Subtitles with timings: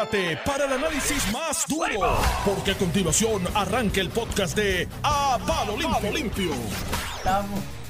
[0.00, 5.76] prepárate para el análisis más duro, porque a continuación arranca el podcast de A Palo
[6.12, 6.52] Limpio.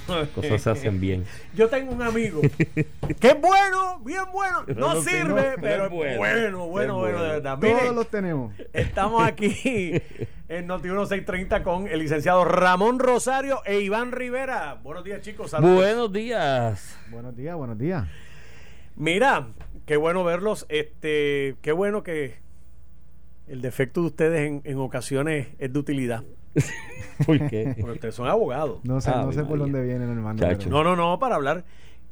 [0.08, 1.24] Las cosas se hacen bien.
[1.54, 2.40] Yo tengo un amigo
[3.20, 4.64] que es bueno, bien bueno.
[4.76, 6.98] No, sirve, pero es bueno, bueno.
[6.98, 7.58] bueno, de verdad.
[7.60, 8.54] Todos los tenemos.
[8.72, 9.52] estamos aquí
[10.48, 14.78] en Noti 1630 con el licenciado Ramón Rosario e Iván Rivera.
[14.82, 15.52] Buenos días, chicos.
[15.52, 15.76] Saludos.
[15.76, 16.98] Buenos días.
[17.10, 18.04] Buenos días, buenos días.
[18.96, 19.46] Mira,
[19.90, 20.66] qué bueno verlos.
[20.68, 22.36] Este, qué bueno que
[23.48, 26.22] el defecto de ustedes en, en ocasiones es de utilidad.
[27.26, 27.74] ¿Por qué?
[27.76, 28.78] Porque ustedes son abogados.
[28.84, 30.38] No sé, no sé por dónde viene, hermano.
[30.38, 31.64] Pero- No, no, no, para hablar.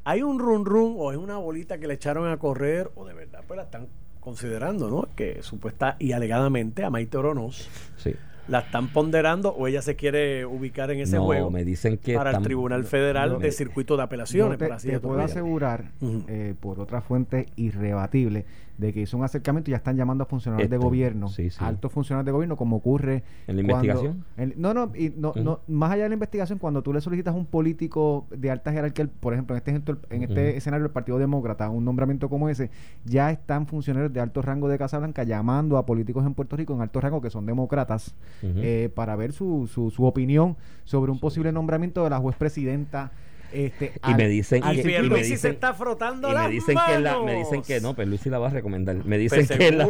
[0.02, 3.14] Hay un run run o es una bolita que le echaron a correr o de
[3.14, 3.86] verdad pues la están
[4.18, 5.06] considerando, ¿no?
[5.14, 8.12] Que supuesta y alegadamente a Maite Oronos Sí.
[8.48, 12.14] La están ponderando o ella se quiere ubicar en ese no, juego me dicen que
[12.14, 15.92] para el Tribunal Federal de Circuito de Apelaciones, Yo te, por así te puedo asegurar,
[16.28, 18.46] eh, por otra fuente irrebatible,
[18.78, 21.58] de que hizo un acercamiento y ya están llamando a funcionarios de gobierno, sí, sí.
[21.60, 24.24] altos funcionarios de gobierno, como ocurre ¿En la cuando- investigación?
[24.36, 27.34] en- no, no, y no, no, más allá de la investigación, cuando tú le solicitas
[27.34, 30.92] a un político de alta jerarquía, por ejemplo, en este, ejemplo, en este escenario del
[30.92, 32.70] Partido Demócrata, un nombramiento como ese,
[33.04, 36.72] ya están funcionarios de alto rango de Casa Blanca llamando a políticos en Puerto Rico
[36.74, 41.18] en alto rango que son demócratas eh, para ver su, su, su opinión sobre un
[41.18, 43.10] posible nombramiento de la juez presidenta.
[43.52, 46.50] Este, Y me dicen Y que- y me se dicen- está frotando y las me
[46.52, 47.50] dicen que es la, me manos.
[47.50, 49.04] dicen que no, pero Luis la va a recomendar.
[49.04, 49.88] Me dicen Pues que es la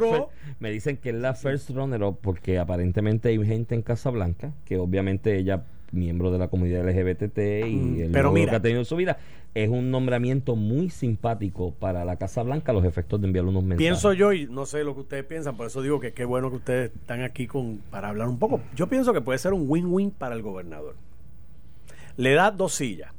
[0.60, 4.52] me dicen que es la first runner up porque aparentemente hay gente en Casa Blanca
[4.64, 8.50] que obviamente ella miembro de la comunidad LGBT y el pero mira.
[8.50, 9.16] que ha tenido en su vida
[9.54, 13.78] es un nombramiento muy simpático para la Casa Blanca los efectos de enviarle unos mensajes.
[13.88, 16.50] Pienso yo, y no sé lo que ustedes piensan, por eso digo que qué bueno
[16.50, 18.60] que ustedes están aquí con para hablar un poco.
[18.76, 20.94] Yo pienso que puede ser un win-win para el gobernador.
[22.16, 23.12] Le da dos sillas,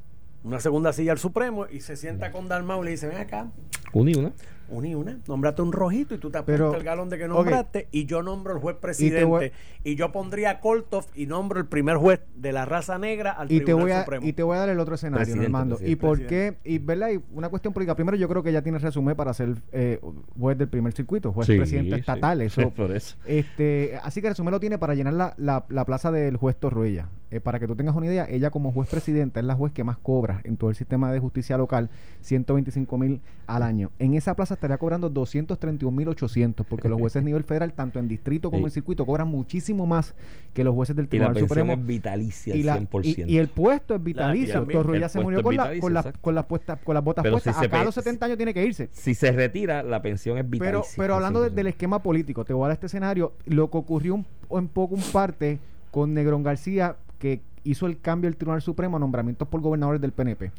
[0.44, 3.52] una segunda silla al Supremo y se sienta con Dalmau y le dice, ven acá,
[3.94, 4.32] Una y una.
[4.70, 7.28] Una y una, nómbrate un rojito y tú te apuntas Pero, el galón de que
[7.28, 9.52] nombraste y yo nombro el juez presidente voy-
[9.84, 13.52] y, yo pondría a Koltov y nombro el primer juez de la raza negra al
[13.52, 14.26] y te Tribunal voy a Supremo.
[14.28, 16.06] y te voy a dar el otro escenario Presidente, Armando y presidente.
[16.06, 17.96] por qué y verdad y una cuestión política.
[17.96, 20.00] Primero yo creo que ya tiene resumen para ser eh,
[20.40, 22.00] juez del primer circuito juez Sí, presidente sí.
[22.02, 22.70] estatal eso.
[22.76, 23.16] Por eso.
[23.26, 27.10] este así que resumen lo tiene para llenar la, la, la plaza del juez Torruella.
[27.32, 29.84] Eh, para que tú tengas una idea ella como juez presidenta es la juez que
[29.84, 33.92] más cobra en todo el sistema de justicia local 125 mil al año.
[34.00, 37.98] En esa plaza estaría cobrando 231 mil 800 porque los jueces a nivel federal tanto
[38.00, 38.66] en distrito como Sí.
[38.66, 40.14] en circuito cobran muchísimo más
[40.54, 43.26] que los jueces del Y la Tribunal Supremo es vitalicia al y, la- 100%.
[43.28, 44.62] y, y el puesto es vitalicio.
[44.64, 46.22] el- Torruella el se puesto murió es con, la, vitalicio, con, las, exacto.
[46.22, 47.56] con, las puestas, con las botas Pero puestas.
[47.56, 48.90] si se Acá a los 70 años tiene que irse.
[48.92, 50.72] si se retira, la pensión es vitalicia.
[50.72, 51.54] Pero, pero hablando de- 100%.
[51.56, 53.34] del esquema político, te voy a dar este escenario.
[53.46, 55.60] Lo que ocurrió un, un poco en parte
[55.92, 60.12] con Negrón García, que hizo el cambio del Tribunal Supremo a nombramientos por gobernadores del
[60.12, 60.52] PNP.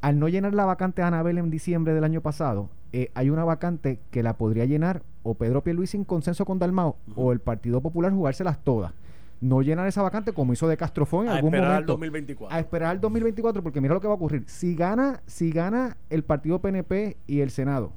[0.00, 3.44] Al no llenar la vacante de Anabel en diciembre del año pasado, eh, hay una
[3.44, 7.80] vacante que la podría llenar o Pedro Pierluisi en consenso con Dalmao o el Partido
[7.80, 8.92] Popular jugárselas todas.
[9.40, 11.92] No llenar esa vacante como hizo de Castrofón en a algún esperar al momento.
[11.92, 12.56] 2024.
[12.56, 14.44] A esperar al 2024 porque mira lo que va a ocurrir.
[14.46, 17.92] Si gana, si gana el partido PNP y el Senado,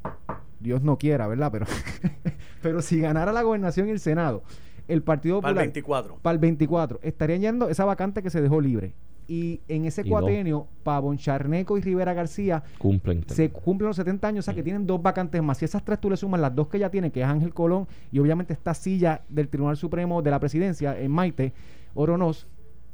[0.60, 1.52] Dios no quiera, ¿verdad?
[1.52, 1.66] Pero,
[2.62, 4.44] pero si ganara la gobernación y el Senado,
[4.88, 6.16] el Partido Para el Popular 24.
[6.22, 8.94] para el 24 estarían yendo esa vacante que se dejó libre.
[9.32, 10.10] Y en ese Y dos.
[10.20, 13.24] cuatrienio, Pavón Charneco y Rivera García Cumplen.
[13.30, 15.58] se cumplen los 70 años, o sea que tienen dos vacantes más.
[15.58, 17.88] Si esas tres tú le sumas las dos que ya tienen, que es Ángel Colón
[18.12, 21.54] y obviamente esta silla del Tribunal Supremo de la Presidencia en Maite
[21.94, 22.46] Oronos,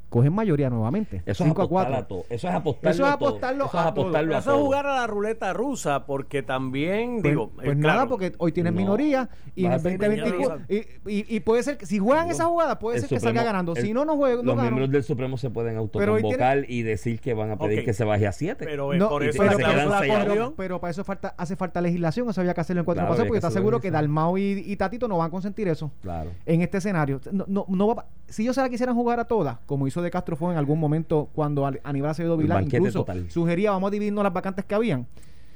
[0.09, 1.18] cogen mayoría nuevamente.
[1.25, 1.97] Eso es 5 a apostar 4.
[1.97, 2.23] a todo.
[2.29, 3.29] Eso es apostarlo Eso es a todo.
[3.29, 4.38] apostarlo Eso es a todo.
[4.40, 8.09] Eso es jugar a la ruleta rusa porque también, Pues, digo, pues eh, nada, claro,
[8.09, 8.79] porque hoy tienen No.
[8.81, 10.75] minoría y en Va el a ser 2024 y,
[11.12, 12.31] y, y puede ser que si juegan No.
[12.34, 13.73] esa jugada puede El ser que Supremo- salga ganando.
[13.75, 14.73] el- si no no juegan, no Los ganan.
[14.73, 18.28] miembros del Supremo se pueden autoconvocar y decir que van a pedir que se baje
[18.28, 18.66] a 7.
[18.66, 22.41] pero eh, No, por eso pero- pero, pero- para eso falta, hace falta legislación, eso
[22.41, 23.91] había que hacerlo en cuatro Claro, pasos porque que está seguro que.
[23.91, 25.91] Dalmao y, y Tatito no van a consentir eso.
[26.01, 26.31] Claro.
[26.46, 27.19] en este escenario.
[27.31, 30.11] No, no, no va si ellos se la quisieran jugar a todas, como hizo De
[30.11, 33.29] Castro fue en algún momento cuando Al- Aníbal Acevedo Vilá incluso total.
[33.31, 35.07] sugería vamos a dividirnos las vacantes que habían.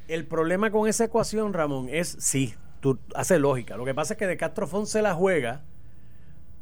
[0.07, 3.77] El problema con esa ecuación, Ramón, es sí, tú haces lógica.
[3.77, 5.61] Lo que pasa es que De Castro Fon se la juega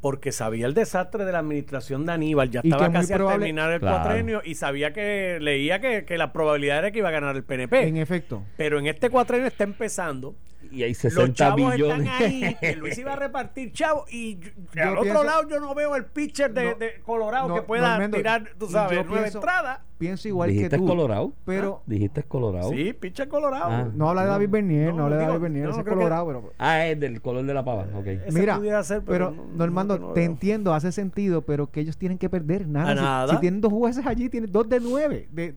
[0.00, 3.80] porque sabía el desastre de la administración de Aníbal, ya estaba casi a terminar el
[3.80, 3.98] Claro.
[4.02, 7.44] cuatrenio y sabía que leía que, que la probabilidad era que iba a ganar el
[7.44, 7.86] PNP.
[7.86, 8.42] En efecto.
[8.56, 10.34] Pero en este cuatrenio está empezando.
[10.70, 12.06] Y hay Los 60 chavos billones.
[12.08, 15.48] están ahí, que Luis iba a repartir chavos y yo- Yo al otro pienso- lado
[15.48, 18.98] yo no veo el pitcher de, No, de Colorado no, que pueda tirar, tú sabes,
[18.98, 19.80] yo nueve pienso- entradas.
[19.98, 20.86] Pienso igual que ¿Dijiste tú.
[20.86, 21.32] Colorado?
[21.44, 22.70] Pero ¿Dijiste Colorado?
[22.70, 23.66] Sí, pitcher Colorado.
[23.68, 23.88] Ah.
[23.94, 25.98] no habla de David Bernier, no, habla de David Bernier, no, ese es creo que-
[26.04, 27.82] colorado, pero Ah, es del color de la pava.
[27.94, 28.06] Ok.
[28.32, 31.80] Mira, pudiera ser, pero, pero no- Normando, no, no te entiendo, hace sentido, pero que
[31.80, 33.28] ellos tienen que perder nada.
[33.28, 35.28] Si- tienen dos jueces allí, tienen dos de nueve.
[35.32, 35.54] De,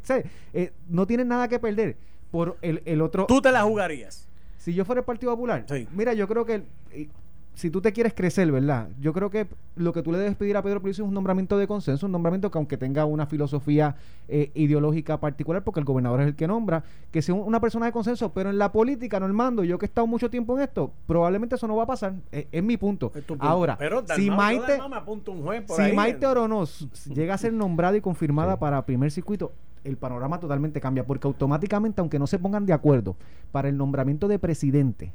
[0.53, 1.95] eh, no tienen nada que perder.
[2.29, 3.27] Por el, el otro.
[3.27, 4.27] Tú te la jugarías.
[4.63, 5.85] Si yo fuera el Partido Popular, Sí.
[5.93, 7.09] mira, yo creo que eh,
[7.53, 8.87] si tú te quieres crecer, ¿verdad?
[8.99, 9.45] Yo creo que
[9.75, 12.13] lo que tú le debes pedir a Pedro Pierluisi es un nombramiento de consenso, un
[12.13, 13.95] nombramiento que aunque tenga una filosofía
[14.29, 16.81] eh, ideológica particular, porque el gobernador es el que nombra,
[17.11, 19.77] que sea un- una persona de consenso, pero en la política, no el mando, yo
[19.77, 22.63] que he estado mucho tiempo en esto, probablemente eso no va a pasar, eh, es
[22.63, 23.07] mi punto.
[23.13, 23.45] Es tu punto.
[23.45, 24.71] Ahora, Pero si Maite...
[24.71, 25.93] Dalmau me apunta un juez por Si ahí.
[25.95, 28.59] Maite Oronoz llega a ser nombrada y confirmada Sí.
[28.61, 29.51] para primer circuito,
[29.83, 33.15] el panorama totalmente cambia, porque automáticamente, aunque no se pongan de acuerdo
[33.51, 35.13] para el nombramiento de presidente,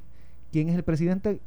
[0.53, 1.41] ¿quién es el presidente?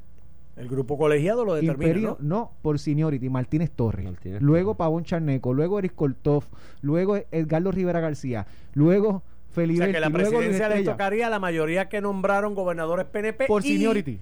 [0.57, 2.39] El grupo colegiado lo determina, Imperio, ¿no?
[2.39, 4.05] no, por seniority, Martínez Torres.
[4.05, 4.75] Martínez luego.
[4.75, 6.43] Pavón Charneco, luego Eric Koltov,
[6.81, 9.23] luego Edgardo Rivera García, luego O
[9.53, 13.45] Felipe sea, que la presidencia le tocaría a la mayoría que nombraron gobernadores PNP.
[13.47, 14.19] por y seniority.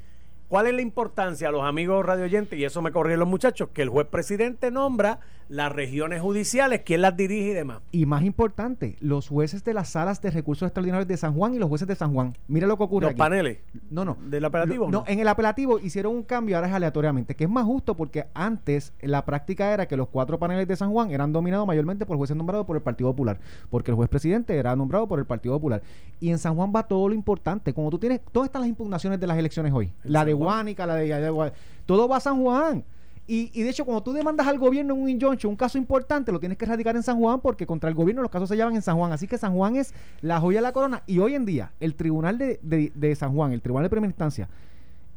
[0.49, 3.89] ¿Cuál es la importancia, los amigos radioyentes, y eso me corrieron los muchachos, que el
[3.89, 7.81] juez presidente nombra las regiones judiciales, quién las dirige y demás?
[7.91, 11.59] Y más importante, los jueces de las salas de recursos extraordinarios de San Juan y
[11.59, 12.35] los jueces de San Juan.
[12.47, 13.19] Mira lo que ocurre Los aquí.
[13.19, 13.59] paneles.
[13.91, 14.17] No, no.
[14.25, 15.03] ¿Del apelativo No, no?
[15.07, 18.93] en el apelativo hicieron un cambio, ahora es aleatoriamente, que es más justo porque antes
[19.01, 22.35] la práctica era que los cuatro paneles de San Juan eran dominados mayormente por jueces
[22.35, 25.83] nombrados por el Partido Popular, porque el juez presidente era nombrado por el Partido Popular.
[26.19, 27.71] Y en San Juan va todo lo importante.
[27.73, 29.93] Como tú tienes, ¿dónde están las impugnaciones de las elecciones hoy?
[30.03, 30.38] La de.
[30.39, 31.53] Guánica, la de, de-
[31.85, 32.83] todo va a San Juan.
[33.27, 36.31] Y, y de hecho, cuando tú demandas al gobierno en un injunction, un caso importante,
[36.31, 38.73] lo tienes que radicar en San Juan porque contra el gobierno los casos se llevan
[38.75, 39.11] en San Juan.
[39.11, 41.03] Así que San Juan es la joya de la corona.
[41.05, 44.09] Y hoy en día, el tribunal de, de- de San Juan, el tribunal de primera
[44.09, 44.49] instancia,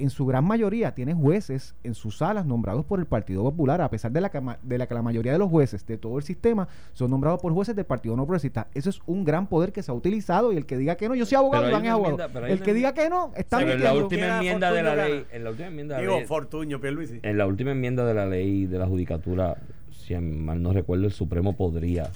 [0.03, 3.89] en su gran mayoría tiene jueces en sus salas nombrados por el Partido Popular, a
[3.91, 6.69] pesar de la, de la que la mayoría de los jueces de todo el sistema
[6.93, 8.67] son nombrados por jueces del Partido No Progresista.
[8.75, 11.15] Eso es un gran poder que se ha utilizado y el que diga que no,
[11.15, 12.19] yo soy abogado, Iván es abogado.
[12.19, 15.25] enmienda- El que diga que no, está Pero en la última enmienda de la ley,
[15.33, 17.21] en la última enmienda de la Digo, ley, Fortuño, Pierluisi.
[17.23, 19.57] en la última enmienda de la ley de la judicatura,
[19.91, 22.11] si mal no recuerdo, el Supremo podría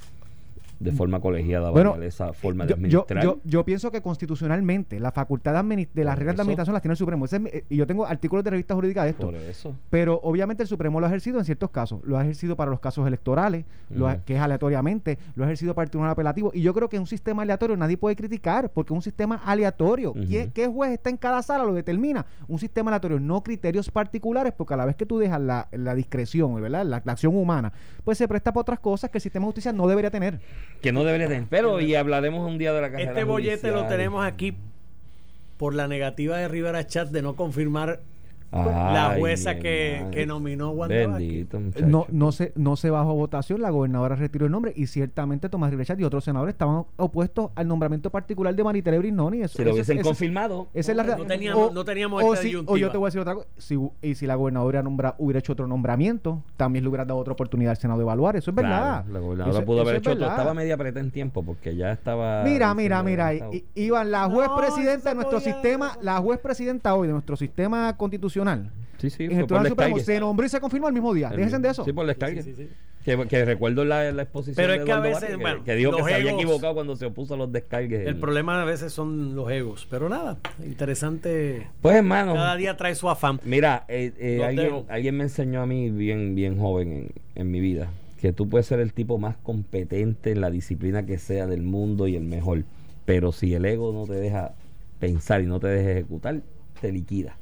[0.78, 3.22] de forma colegiada Bueno, esa forma de yo, administrar.
[3.24, 6.36] yo, yo pienso que constitucionalmente la facultad de, las reglas eso.
[6.36, 7.24] de administración las tiene el Supremo.
[7.24, 9.26] Ese es eh, y yo tengo artículos de revista jurídica de esto.
[9.26, 9.74] por eso.
[9.90, 12.00] Pero obviamente el Supremo lo ha ejercido en ciertos casos.
[12.04, 15.74] Lo ha ejercido para los casos electorales, lo ha- que es aleatoriamente, lo ha ejercido
[15.74, 16.50] para el tribunal apelativo.
[16.54, 20.12] Y yo creo que un sistema aleatorio nadie puede criticar, porque es un sistema aleatorio.
[20.14, 21.64] ¿Qué, qué juez está en cada sala?
[21.64, 22.26] Lo determina.
[22.48, 25.94] Un sistema aleatorio, no criterios particulares, porque a la vez que tú dejas la, la
[25.94, 26.84] discreción, ¿verdad?
[26.84, 27.72] La, la acción humana,
[28.04, 30.40] pues se presta para otras cosas que el sistema de justicia no debería tener.
[30.82, 31.46] Que no debería tener.
[31.48, 34.56] Pero, y hablaremos un día de la carrera Este bollete lo tenemos aquí
[35.56, 38.00] por la negativa de Rivera Chat de no confirmar
[38.64, 41.18] la jueza que, que nominó Wanda.
[41.86, 45.48] No, no, se, no se bajó a votación, la gobernadora retiró el nombre y ciertamente
[45.48, 49.42] Tomás Rivera Chat y otros senadores estaban opuestos al nombramiento particular de Maritere Brignoni.
[49.42, 50.68] Eso, Si lo eso- hubiesen eso- confirmado.
[50.74, 53.08] Esa es la No teníamos- no teníamos o esta si- o yo te voy a
[53.08, 53.48] decir otra cosa.
[53.58, 57.32] Si, y si la gobernadora nombra, hubiera hecho otro nombramiento, también le hubiera dado otra
[57.32, 58.36] oportunidad al Senado de evaluar.
[58.36, 59.04] Eso es Claro, verdad.
[59.12, 60.20] La gobernadora Eso- pudo haber hecho otro.
[60.20, 60.36] verdad.
[60.38, 62.42] Estaba media apretada en tiempo porque ya estaba.
[62.44, 63.32] Mira, mira, mira.
[63.74, 67.36] Iván, la juez No, presidenta de nuestro podía- sistema, la juez presidenta hoy de nuestro
[67.36, 68.45] sistema constitucional,
[68.98, 71.28] Sí, sí, en el Tribunal Supremo, se nombró y se confirmó el mismo día.
[71.28, 71.84] El Déjense de eso.
[71.84, 72.42] Sí, por descargue.
[72.42, 72.70] Sí, sí, sí.
[73.04, 75.64] Que, que recuerdo la, la exposición Pero de es que a veces, Vázquez, que- bueno,
[75.64, 78.04] que, dijo que los se había equivocado cuando se opuso a los descargues.
[78.06, 79.86] El problema a veces son los egos.
[79.90, 81.66] Pero nada, interesante.
[81.82, 83.38] Pues hermano, Cada día trae su afán.
[83.44, 87.60] mira, eh, eh, alguien, alguien me enseñó a mí bien, bien joven en, en mi
[87.60, 87.90] vida
[88.20, 92.08] que tú puedes ser el tipo más competente en la disciplina que sea del mundo
[92.08, 92.64] y el mejor,
[93.04, 94.54] pero si el ego no te deja
[94.98, 96.40] pensar y no te deja ejecutar,
[96.80, 97.36] te liquida.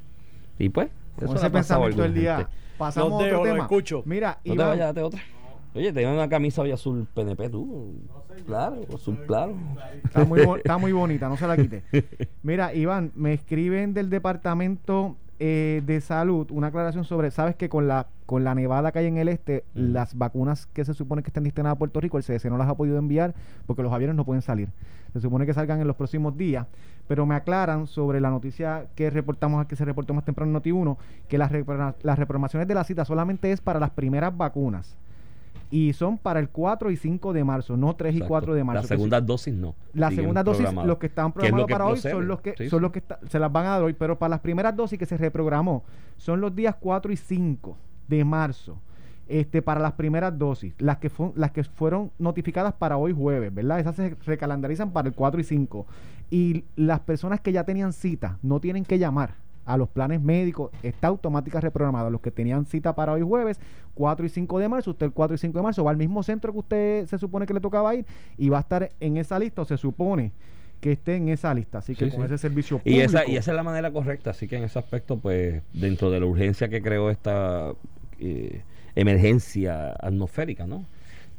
[0.59, 0.89] Y pues,
[1.21, 2.49] eso ese pensamiento del alguna día.
[2.79, 3.59] Pasamos a otro tema.
[3.59, 4.03] escucho.
[4.05, 5.23] Mira, No te Iván, vayas, date otra.
[5.75, 7.95] Oye, tenía una camisa hoy azul PNP tú.
[8.47, 9.57] Claro, azul claro.
[10.05, 11.83] Está muy, está muy bonita, no se la quite.
[12.43, 17.89] Mira, Iván, me escriben del departamento eh, de salud una aclaración sobre, sabes que con
[17.89, 21.29] la con la nevada que hay en el este, las vacunas que se supone que
[21.29, 23.35] están destinadas a Puerto Rico, el CDC no las ha podido enviar
[23.67, 24.71] porque los aviones no pueden salir.
[25.13, 26.67] Se supone que salgan en los próximos días,
[27.07, 30.97] pero me aclaran sobre la noticia que reportamos, que se reportó más temprano en Noti1,
[31.29, 34.97] que las, repro- las reprogramaciones de la cita solamente es para las primeras vacunas.
[35.71, 38.29] Y son para el 4 y 5 de marzo, no 3 y Exacto.
[38.29, 38.77] 4 de marzo.
[38.77, 39.75] La que segunda dosis no.
[39.93, 42.29] la siguen segunda dosis, los que estaban Que es lo programados que para hoy son
[42.29, 42.83] los que Sí, son sí.
[42.83, 45.07] los que está- se las van a dar hoy, pero para las primeras dosis que
[45.07, 45.83] se reprogramó
[46.17, 47.77] son los días 4 y 5
[48.09, 48.79] de marzo.
[49.27, 53.81] Este, para las primeras dosis, las que, las que fueron notificadas para hoy jueves, ¿verdad?
[53.81, 55.87] Esas se recalendarizan para el 4 y 5.
[56.31, 60.71] Y las personas que ya tenían cita no tienen que llamar a los planes médicos,
[60.83, 62.11] está automática reprogramada.
[62.11, 63.59] Los que tenían cita para hoy jueves,
[63.95, 66.23] 4 y 5 de marzo, usted el 4 y 5 de marzo va al mismo
[66.23, 68.05] centro que usted se supone que le tocaba ir
[68.37, 70.33] y va a estar en esa lista o se supone
[70.83, 71.79] que esté en esa lista.
[71.79, 72.27] Así que Sí, con sí.
[72.27, 73.05] ese servicio Y público.
[73.07, 76.21] esa, y esa es la manera correcta, así que en ese aspecto, pues, dentro de
[76.21, 77.73] la urgencia que creó esta
[78.21, 78.63] eh,
[78.95, 80.87] emergencia atmosférica, ¿no?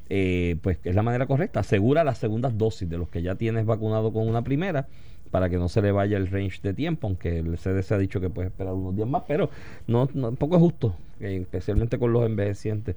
[0.09, 3.65] Eh, pues es la manera correcta, asegura las segundas dosis de los que ya tienes
[3.65, 4.87] vacunado con una primera,
[5.31, 8.21] para que no se le vaya el range de tiempo, aunque el CDC ha dicho
[8.21, 9.49] que puede esperar unos días más, pero
[9.87, 12.95] no, no tampoco es justo, eh, especialmente con los envejecientes.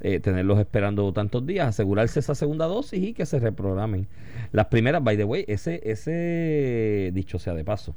[0.00, 4.08] eh, tenerlos esperando tantos días, asegurarse esa segunda dosis y que se reprogramen.
[4.52, 7.94] Las primeras, by the way, ese, ese dicho sea de paso,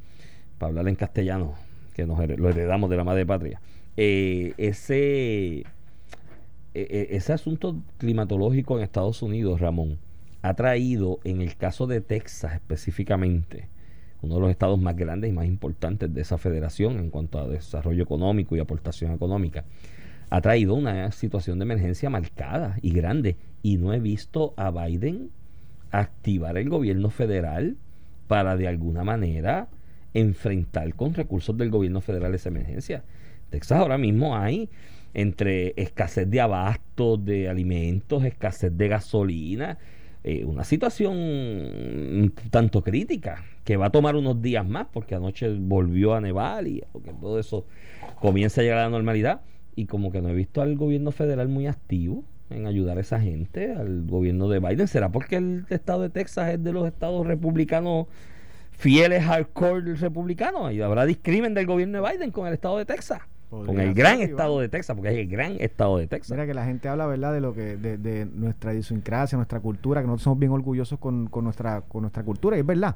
[0.57, 1.55] para hablar en castellano,
[1.93, 3.61] que nos lo heredamos de la madre patria,
[4.01, 5.65] eh, ese, e-
[6.73, 9.97] e- ese asunto climatológico en Estados Unidos, Ramón,
[10.41, 13.67] ha traído, en el caso de Texas específicamente,
[14.21, 17.47] uno de los estados más grandes y más importantes de esa federación en cuanto a
[17.49, 19.65] desarrollo económico y aportación económica,
[20.29, 23.35] ha traído una situación de emergencia marcada y grande.
[23.63, 25.29] Y no he visto a Biden
[25.91, 27.75] activar el gobierno federal
[28.29, 29.67] para de alguna manera
[30.13, 33.03] enfrentar con recursos del gobierno federal esa emergencia.
[33.49, 34.69] Texas ahora mismo hay
[35.13, 39.77] entre escasez de abastos de alimentos, escasez de gasolina,
[40.23, 46.13] eh, una situación tanto crítica que va a tomar unos días más porque anoche volvió
[46.13, 47.65] a nevar y aunque todo eso
[48.19, 49.41] comienza a llegar a la normalidad
[49.75, 53.19] y como que no he visto al gobierno federal muy activo en ayudar a esa
[53.19, 54.87] gente, al gobierno de Biden.
[54.87, 58.07] ¿Será porque el estado de Texas es de los estados republicanos
[58.71, 60.73] fieles hardcore republicanos?
[60.73, 63.21] Y habrá discrimen del gobierno de Biden con el estado de Texas.
[63.49, 64.61] Con el gran ser, estado Iván.
[64.61, 66.31] de Texas, porque es el gran estado de Texas.
[66.31, 67.33] Mira que la gente habla, ¿verdad?
[67.33, 71.27] De lo que, de, de nuestra idiosincrasia, nuestra cultura, que nosotros somos bien orgullosos con,
[71.27, 72.95] con nuestra, con nuestra cultura, y es verdad.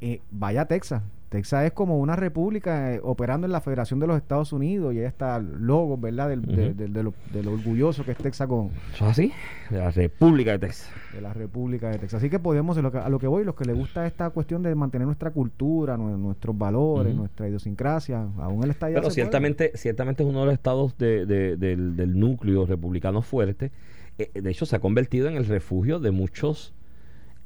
[0.00, 1.02] Eh, vaya a Texas.
[1.30, 4.98] Texas es como una república eh, operando en la Federación de los Estados Unidos y
[4.98, 6.28] ahí está el logo, ¿verdad?
[6.28, 6.74] Del, de, Ujú.
[6.76, 9.32] de- de lo, de lo orgulloso que es Texas con Eso es así,
[9.70, 10.90] de la República de Texas.
[11.14, 12.18] de la República de Texas.
[12.18, 14.30] Así que podemos, a lo que, a lo que voy, los que les gusta esta
[14.30, 18.96] cuestión de mantener nuestra cultura, nue- nuestros valores, nuestra idiosincrasia, aún él está allá.
[18.96, 23.70] Pero ciertamente, ciertamente es uno de los estados de- de- del, del núcleo republicano fuerte.
[24.18, 26.74] Eh, de hecho, se ha convertido en el refugio de muchos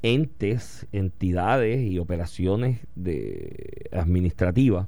[0.01, 2.79] entes, entidades y operaciones
[3.91, 4.87] administrativas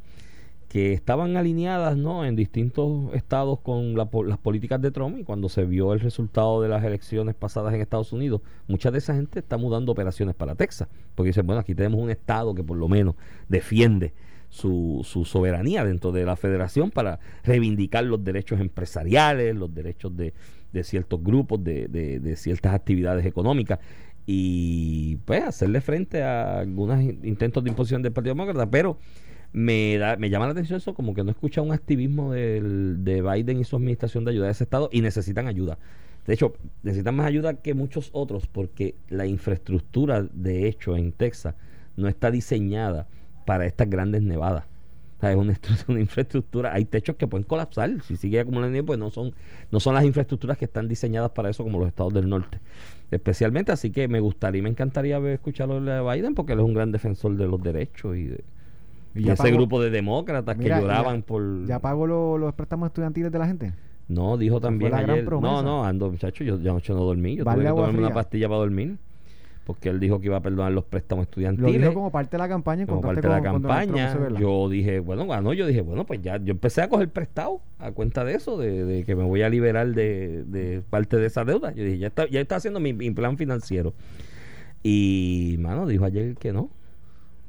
[0.70, 2.26] que estaban alineadas ¿no?
[2.26, 6.62] en distintos estados con la las políticas de Trump y cuando se vio el resultado
[6.62, 10.56] de las elecciones pasadas en Estados Unidos, mucha de esa gente está mudando operaciones para
[10.56, 13.16] Texas, porque dicen, bueno, aquí tenemos un estado que por lo menos
[13.48, 14.14] defiende
[14.50, 20.34] su, su soberanía dentro de la federación para reivindicar los derechos empresariales, los derechos de,
[20.74, 23.80] de ciertos grupos, de, de- de ciertas actividades económicas
[24.28, 29.00] y pues hacerle frente a algunos in- intentos de imposición del Partido Demócrata, pero
[29.54, 33.22] me, da, me llama la atención eso, como que no escucha un activismo del, de
[33.24, 35.80] Biden y su administración de ayudar a ese estado y necesitan ayuda.
[36.28, 36.54] De hecho,
[36.84, 41.56] necesitan más ayuda que muchos otros porque la infraestructura, de hecho, en Texas
[41.96, 43.08] no está diseñada
[43.46, 44.66] para estas grandes nevadas.
[45.22, 45.58] Es una,
[45.88, 49.34] una infraestructura, hay techos que pueden colapsar si sigue acumulando pues no son,
[49.72, 52.60] no son las infraestructuras que están diseñadas para eso como los estados del norte.
[53.12, 56.74] Especialmente, así que me gustaría y me encantaría escucharlo de Biden porque él es un
[56.74, 58.44] gran defensor de los derechos y de,
[59.16, 61.66] Y y ya ese pagó- grupo de demócratas Mira, que lloraban ya- por...
[61.66, 63.74] ¿Ya pagó lo- los préstamos estudiantiles de la gente?
[64.10, 65.30] No, dijo también ayer.
[65.32, 67.36] No, no, ando, muchacho, yo ya no dormí.
[67.36, 68.98] Yo Vale tuve que tomarme una pastilla para dormir.
[69.68, 71.82] Porque él dijo que iba a perdonar los préstamos Lo estudiantiles.
[71.82, 74.40] dijo como parte de la campaña como parte de la con, campaña.
[74.40, 77.92] yo dije, bueno, bueno, yo dije, bueno, pues ya, yo empecé a coger prestado a
[77.92, 81.44] cuenta de eso, de, de que me voy a liberar de, de parte de esa
[81.44, 81.74] deuda.
[81.74, 83.94] Yo dije, ya está, ya está haciendo mi, mi plan financiero.
[84.84, 86.70] Y, mano, dijo ayer que no,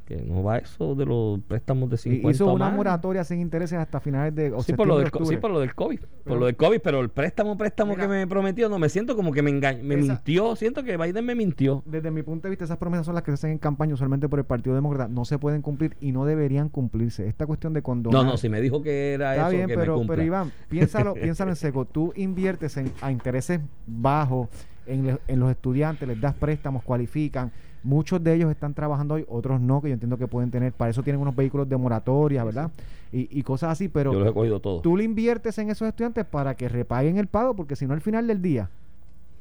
[0.08, 2.74] que no va eso de los préstamos de Y 50 hizo una más.
[2.76, 5.74] moratoria sin intereses hasta finales de o Sí por, lo del, sí, por lo del
[5.74, 5.98] COVID.
[6.00, 8.04] Por Pero- lo del COVID, pero el préstamo, préstamo Mira.
[8.04, 10.56] que me prometió, no, me siento como que me engañó, me Esa- mintió.
[10.56, 11.82] Siento que Biden me mintió.
[11.84, 14.30] Desde mi punto de vista, esas promesas son las que se hacen en campaña usualmente
[14.30, 15.08] por el Partido Demócrata.
[15.08, 17.28] No se pueden cumplir y no deberían cumplirse.
[17.28, 19.74] Esta cuestión de cuando No, no, si me dijo que era Está eso, bien, que
[19.76, 21.84] pero, pero Iván, piénsalo, piénsalo en seco.
[21.84, 24.48] Tú inviertes en, a intereses bajos
[24.86, 27.52] en, le- en los estudiantes, les das préstamos, cualifican.
[27.82, 30.72] Muchos de ellos están trabajando hoy, otros no, que yo entiendo que pueden tener.
[30.72, 32.70] Para eso tienen unos vehículos de moratoria, ¿verdad?
[33.12, 34.82] Y, y cosas así, pero Yo los he cogido todos.
[34.82, 38.00] tú le inviertes en esos estudiantes para que repaguen el pago, porque si no al
[38.00, 38.68] final del día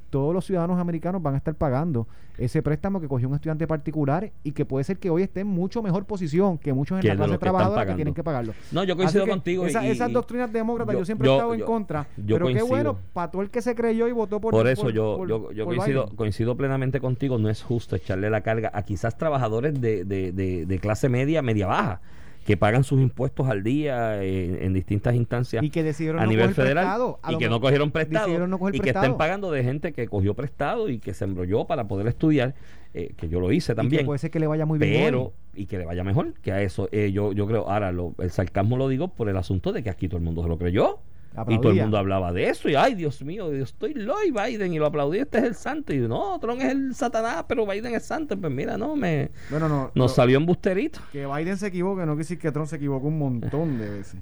[0.09, 4.31] todos los ciudadanos americanos van a estar pagando ese préstamo que cogió un estudiante particular
[4.43, 7.07] y que puede ser que hoy esté en mucho mejor posición que muchos en Que
[7.09, 8.53] la clase trabajadora que tienen que pagarlo.
[8.71, 9.65] No, yo coincido que contigo.
[9.65, 12.07] esa- y- esas doctrinas demócratas yo, yo- siempre he estado en contra.
[12.27, 15.17] pero qué bueno, para todo el que se creyó y votó por Por, eso yo,
[15.17, 16.15] por- yo, yo por coincido, Biden.
[16.15, 17.37] coincido plenamente contigo.
[17.39, 21.41] No es justo echarle la carga a quizás trabajadores de, de, de, de clase media,
[21.41, 22.01] media baja,
[22.47, 26.29] que pagan sus impuestos al día en, en distintas instancias Y que decidieron a no
[26.29, 27.19] nivel coger federal prestado.
[27.21, 29.05] A y que no cogieron prestado no y que prestado.
[29.05, 32.55] estén pagando de gente que cogió prestado y que se embrolló para poder estudiar,
[32.93, 34.05] eh, que yo lo hice Y que también.
[34.05, 34.93] puede ser que le vaya muy bien.
[34.95, 35.03] hoy.
[35.03, 38.15] pero y que le vaya mejor que a eso eh, yo yo creo ahora lo,
[38.19, 40.57] el sarcasmo lo digo por el asunto de que aquí todo el mundo se lo
[40.57, 40.99] creyó
[41.47, 42.69] Y todo el mundo hablaba de eso.
[42.69, 44.73] Y ay, Dios mío, yo estoy Lloyd Biden.
[44.73, 45.93] Y lo aplaudí, este es el santo.
[45.93, 48.37] Y yo, no, Trump es el Satanás, pero Biden es santo.
[48.37, 50.99] Pues mira, no, me Bueno, no, nos no, salió embusterito.
[51.11, 54.19] que Biden se equivoque no quiere decir que Trump se equivocó un montón de veces.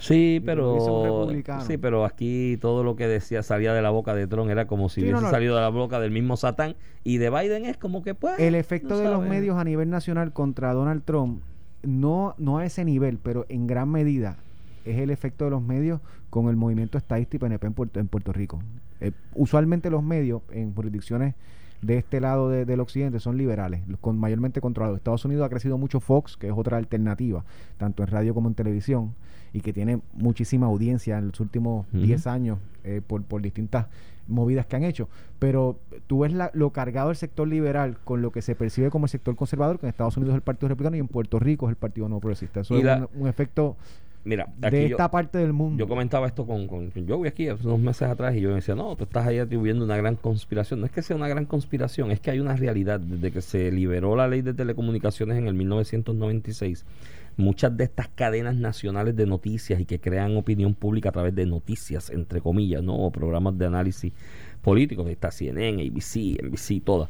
[0.00, 1.28] Sí, pero
[1.66, 4.88] sí, pero aquí todo lo que decía salía de la boca de Trump era como
[4.88, 5.28] si Sí, hubiese no.
[5.30, 8.54] salido de la boca del mismo Satán y de Biden es como que pues El
[8.54, 11.42] efecto no de los medios a nivel nacional contra Donald Trump,
[11.82, 14.36] no, no a ese nivel, pero en gran medida,
[14.90, 18.08] es el efecto de los medios con el movimiento estadista y PNP en Puerto, en
[18.08, 18.60] Puerto Rico.
[19.00, 21.34] Eh, usualmente los medios en jurisdicciones
[21.82, 24.96] de este lado de- del occidente son liberales, con mayormente controlados.
[24.98, 27.44] Estados Unidos ha crecido mucho Fox, que es otra alternativa,
[27.76, 29.14] tanto en radio como en televisión,
[29.52, 32.02] y que tiene muchísima audiencia en los últimos Ujú.
[32.02, 33.86] 10 años eh, por, por distintas
[34.26, 35.08] movidas que han hecho.
[35.38, 39.06] Pero tú ves la- lo cargado del sector liberal con lo que se percibe como
[39.06, 41.66] el sector conservador, que en Estados Unidos es el Partido Republicano y en Puerto Rico
[41.66, 42.60] es el Partido No Progresista.
[42.60, 43.76] Eso Y es la- un, un efecto
[44.28, 45.78] Mira, de aquí yo, esta parte del mundo.
[45.78, 48.56] yo comentaba esto con, con, con Joey aquí hace unos meses atrás y yo me
[48.56, 50.80] decía, no, tú estás ahí atribuyendo una gran conspiración.
[50.80, 53.00] No es que sea una gran conspiración, es que hay una realidad.
[53.00, 56.84] Desde que se liberó la ley de telecomunicaciones en el 1996,
[57.38, 61.46] muchas de estas cadenas nacionales de noticias y que crean opinión pública a través de
[61.46, 62.96] noticias, entre comillas, ¿no?
[62.96, 64.12] O programas de análisis
[64.60, 67.08] políticos, está CNN, ABC, NBC, todas.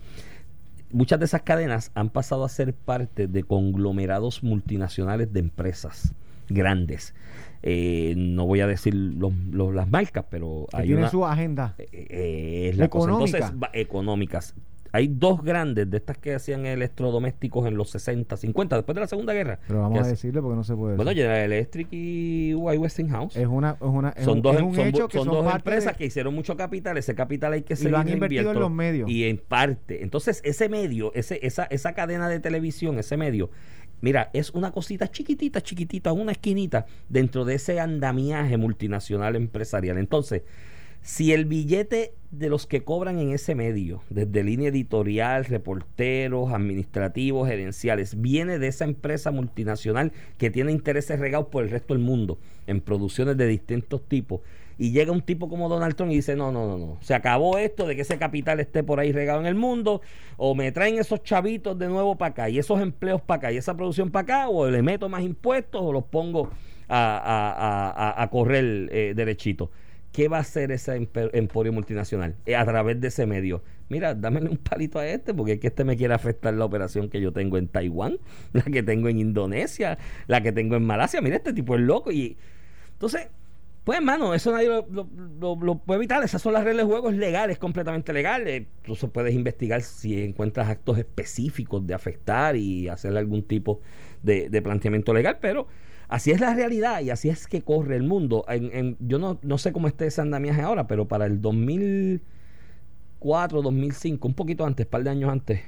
[0.92, 6.14] Muchas de esas cadenas han pasado a ser parte de conglomerados multinacionales de empresas
[6.48, 7.14] grandes.
[7.62, 11.24] Eh, no voy a decir los- los- las marcas, pero que hay tienen una, su
[11.26, 11.74] agenda.
[11.78, 13.08] eh, eh, es la cosa.
[13.10, 13.38] Económica.
[13.38, 14.54] Entonces, económicas.
[14.90, 19.06] Hay dos grandes de estas que hacían electrodomésticos en los 60, 50, después de la
[19.06, 19.58] Segunda Guerra.
[19.68, 21.10] Pero vamos a hace- decirle porque no se puede Bueno.
[21.10, 23.36] General Electric y Westinghouse.
[23.36, 25.26] es una, es una es son un, dos, es un son, hecho bu- que son
[25.26, 26.96] son dos empresas de- que hicieron mucho capital.
[26.96, 29.10] Ese capital hay que seguir lo han invertido en los medios.
[29.10, 30.02] Y en parte.
[30.02, 33.50] Entonces, ese medio, ese, esa, esa cadena de televisión, ese medio,
[34.00, 39.98] mira, es una cosita chiquitita, chiquitita, una esquinita dentro de ese andamiaje multinacional empresarial.
[39.98, 40.42] Entonces,
[41.02, 47.48] si el billete de los que cobran en ese medio, desde línea editorial, reporteros, administrativos,
[47.48, 52.38] gerenciales, viene de esa empresa multinacional que tiene intereses regados por el resto del mundo
[52.66, 54.40] en producciones de distintos tipos,
[54.78, 57.58] y llega un tipo como Donald Trump y dice, no, no, no, no, se acabó
[57.58, 60.00] esto de que ese capital esté por ahí regado en el mundo,
[60.36, 63.56] o me traen esos chavitos de nuevo para acá, y esos empleos para acá, y
[63.56, 66.50] esa producción para acá, o le meto más impuestos, o los pongo
[66.88, 67.18] a,
[68.16, 69.70] a- a- correr eh, derechito.
[70.12, 73.62] ¿Qué va a hacer ese emporio multinacional Eh, a través de ese medio?
[73.90, 77.08] Mira, dámele un palito a este, porque es que este me quiere afectar la operación
[77.10, 78.18] que yo tengo en Taiwán,
[78.52, 81.20] la que tengo en Indonesia, la que tengo en Malasia.
[81.20, 82.10] Mira, este tipo es loco.
[82.10, 82.36] Y
[82.92, 83.28] entonces,
[83.88, 84.84] pues, hermano, eso nadie lo,
[85.78, 86.22] puede evitar.
[86.22, 88.46] Esas son las reglas de juego, es legal, es completamente legal.
[88.46, 93.80] Incluso puedes investigar si encuentras actos específicos de afectar y hacerle algún tipo
[94.22, 95.68] de, de planteamiento legal, pero
[96.08, 98.44] así es la realidad y así es que corre el mundo.
[98.48, 103.62] En- en- yo no, no sé cómo esté ese andamiaje ahora, pero para el 2004,
[103.62, 105.62] 2005, un poquito antes, un par de años antes,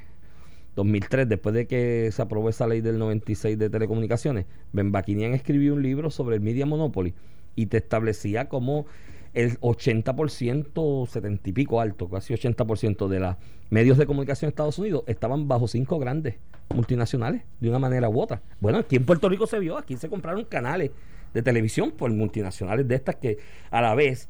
[0.76, 5.72] 2003, después de que se aprobó esa ley del 96 de telecomunicaciones, Ben Bakinian escribió
[5.72, 7.14] un libro sobre el Media Monopoly
[7.61, 8.87] y te establecía como
[9.35, 13.37] el 80%, 70 y pico alto, casi 80% de los
[13.68, 16.37] medios de comunicación de Estados Unidos estaban bajo cinco grandes
[16.75, 18.42] multinacionales, de una manera u otra.
[18.61, 20.90] Bueno, aquí en Puerto Rico se vio, aquí se compraron canales
[21.35, 23.38] de televisión por multinacionales de estas que
[23.70, 24.29] a la vez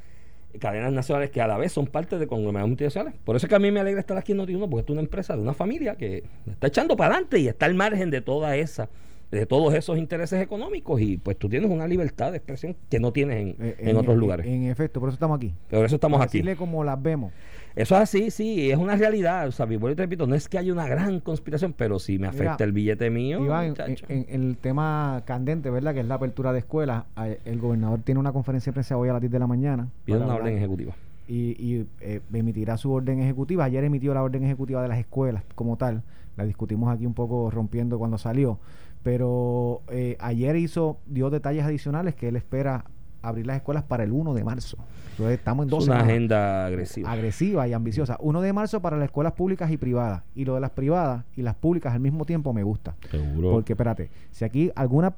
[0.58, 3.18] cadenas nacionales que a la vez son parte de conglomerados multinacionales.
[3.24, 5.00] Por eso es que a mí me alegra estar aquí en Noti1, porque es una
[5.00, 8.56] empresa de una familia que está echando para adelante y está al margen de toda
[8.56, 8.88] esa,
[9.30, 13.12] de todos esos intereses económicos y pues tú tienes una libertad de expresión que no
[13.12, 14.44] tienes en, Eh, en otros lugares.
[14.46, 15.54] En efecto, por eso estamos aquí.
[15.70, 16.38] Por eso estamos aquí.
[16.38, 17.32] decirle como las vemos.
[17.76, 19.46] Eso es así, sí, es una realidad.
[19.46, 22.26] O sea, y te repito, no es que haya una gran conspiración, pero si me
[22.26, 23.74] afecta Mira, el billete mío, Iván,
[24.08, 25.94] en, el tema candente, ¿verdad?
[25.94, 27.04] Que es la apertura de escuelas.
[27.44, 29.88] El gobernador tiene una conferencia de prensa hoy a las 10 de la mañana.
[30.04, 30.94] pide una hablar- orden ejecutiva.
[31.28, 33.62] y, y, eh, emitirá su orden ejecutiva.
[33.64, 36.02] Ayer emitió la orden ejecutiva de las escuelas como tal.
[36.36, 38.58] La discutimos aquí un poco rompiendo cuando salió.
[39.02, 42.84] Pero eh, ayer hizo, dio detalles adicionales que él espera
[43.22, 44.78] abrir las escuelas para el 1 de marzo.
[45.12, 46.10] Entonces estamos en Es dos una semanas.
[46.10, 47.12] agenda agresiva.
[47.12, 48.16] agresiva y ambiciosa.
[48.20, 50.22] 1 de marzo para las escuelas públicas y privadas.
[50.34, 52.94] Y lo de las privadas y las públicas al mismo tiempo me gusta.
[53.10, 53.50] Seguro.
[53.50, 55.14] Porque espérate, si aquí alguna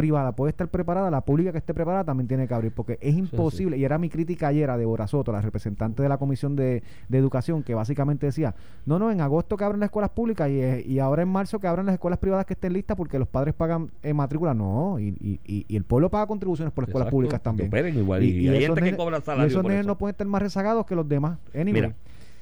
[0.00, 3.14] privada puede estar preparada, la pública que esté preparada también tiene que abrir, porque es
[3.14, 6.82] imposible, y era mi crítica ayer a Débora Soto, la representante de la Comisión de,
[7.08, 8.54] de Educación, que básicamente decía,
[8.86, 11.58] no, no, en agosto que abran las escuelas públicas y, eh, y ahora en marzo
[11.58, 14.98] que abran las escuelas privadas que estén listas porque los padres pagan eh, matrícula, no,
[14.98, 17.70] y, y, y- y el pueblo paga contribuciones por escuelas Exacto, públicas también.
[17.98, 18.22] igual.
[18.24, 19.88] Y, hay esos gente que cobra y salario esos por nenes eso.
[19.88, 21.38] no pueden estar más rezagados que los demás.
[21.54, 21.94] Anyway, Mira.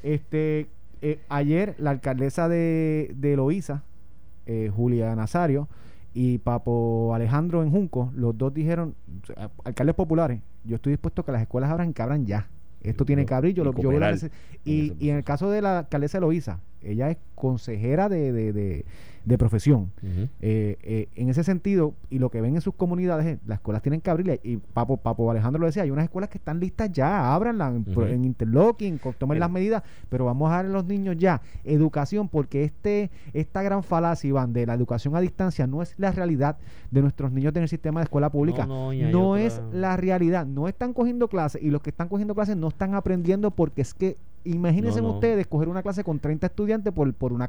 [0.03, 0.67] este,
[1.03, 3.83] eh, ayer la alcaldesa de, de Loíza,
[4.47, 5.69] eh, Julia Nazario,
[6.15, 8.95] y Papo Alejandro en Junco, los dos dijeron,
[9.65, 12.49] alcaldes populares, yo estoy dispuesto a que las escuelas abran, que abran ya.
[12.81, 13.93] Esto tiene que abrir, yo, Y lo, yo
[14.65, 18.85] y, y en el caso de la alcaldesa Eloísa, ella es consejera de, de, de-
[19.25, 19.91] de profesión.
[20.41, 23.83] Eh, eh, en ese sentido, y lo que ven en sus comunidades, es, las escuelas
[23.83, 24.41] tienen que abrir.
[24.43, 28.25] Y Papo, Papo Alejandro lo decía, hay unas escuelas que están listas ya, ábranlas en,
[28.25, 33.11] interlocking, tomen las medidas, pero vamos a dar a los niños ya educación, porque este
[33.35, 36.57] esta gran falacia, Iván, de la educación a distancia no es la realidad
[36.91, 38.65] de nuestros niños en el sistema de escuela pública.
[39.13, 40.47] No, es la realidad.
[40.47, 43.93] No están cogiendo clases y los que están cogiendo clases no están aprendiendo porque es
[43.93, 44.17] que,
[44.49, 45.15] imagínense No, no.
[45.15, 47.49] ustedes, coger una clase con 30 estudiantes por, por una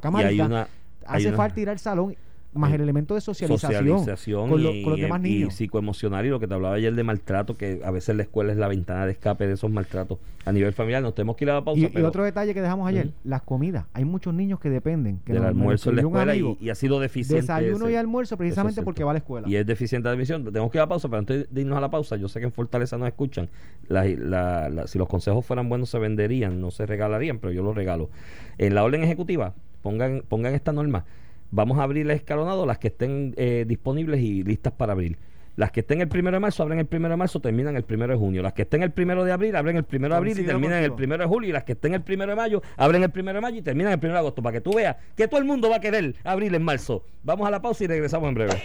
[1.06, 2.14] hay Hace una- falta ir al salón
[2.52, 5.54] más el elemento de socialización, socialización con, lo- y, con los y- demás y niños.
[5.54, 8.58] psicoemocional y lo que te hablaba ayer de maltrato, que a veces la escuela es
[8.58, 11.00] la ventana de escape de esos maltratos a nivel familiar.
[11.02, 13.12] Nos tenemos que ir a la pausa, Y, y pero otro detalle que dejamos ayer,
[13.22, 13.84] las comidas.
[13.92, 15.20] Hay muchos niños que dependen.
[15.24, 17.42] Que del almuerzo en la escuela amigo, y, y ha sido deficiente.
[17.42, 19.48] Desayuno ese- y almuerzo precisamente es porque va a la escuela.
[19.48, 20.42] Y es deficiente de admisión.
[20.44, 22.40] Tenemos que ir a la pausa, pero antes de irnos a la pausa, yo sé
[22.40, 23.48] que en Fortaleza nos escuchan.
[23.88, 27.62] La- la- la- si los consejos fueran buenos, se venderían, no se regalarían, pero yo
[27.62, 28.10] los regalo.
[28.58, 31.04] En la orden ejecutiva, pongan, pongan esta norma.
[31.50, 35.18] Vamos a abrir el escalonado, las que estén eh, disponibles y listas para abrir.
[35.56, 38.12] Las que estén el primero de marzo, abren el primero de marzo, terminan el primero
[38.12, 38.42] de junio.
[38.42, 40.94] Las que estén el primero de abril, abren el primero de abril y terminan el
[40.94, 41.50] primero de julio.
[41.50, 43.92] Y las que estén el primero de mayo, abren el primero de mayo y terminan
[43.92, 44.42] el primero de agosto.
[44.42, 47.04] Para que tú veas que todo el mundo va a querer abrir en marzo.
[47.22, 48.62] Vamos a la pausa y regresamos en breve.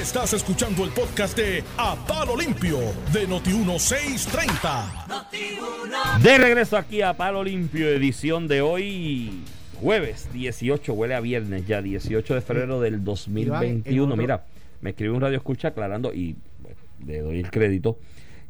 [0.00, 2.78] Estás escuchando el podcast de A Palo Limpio
[3.12, 6.22] de Noti1630.
[6.22, 9.44] De regreso aquí a Palo Limpio, edición de hoy,
[9.82, 14.04] jueves 18, huele a viernes ya, 18 de febrero del 2021.
[14.04, 14.44] otro- Mira,
[14.80, 17.98] me escribe un radio escucha aclarando y bueno, le doy el crédito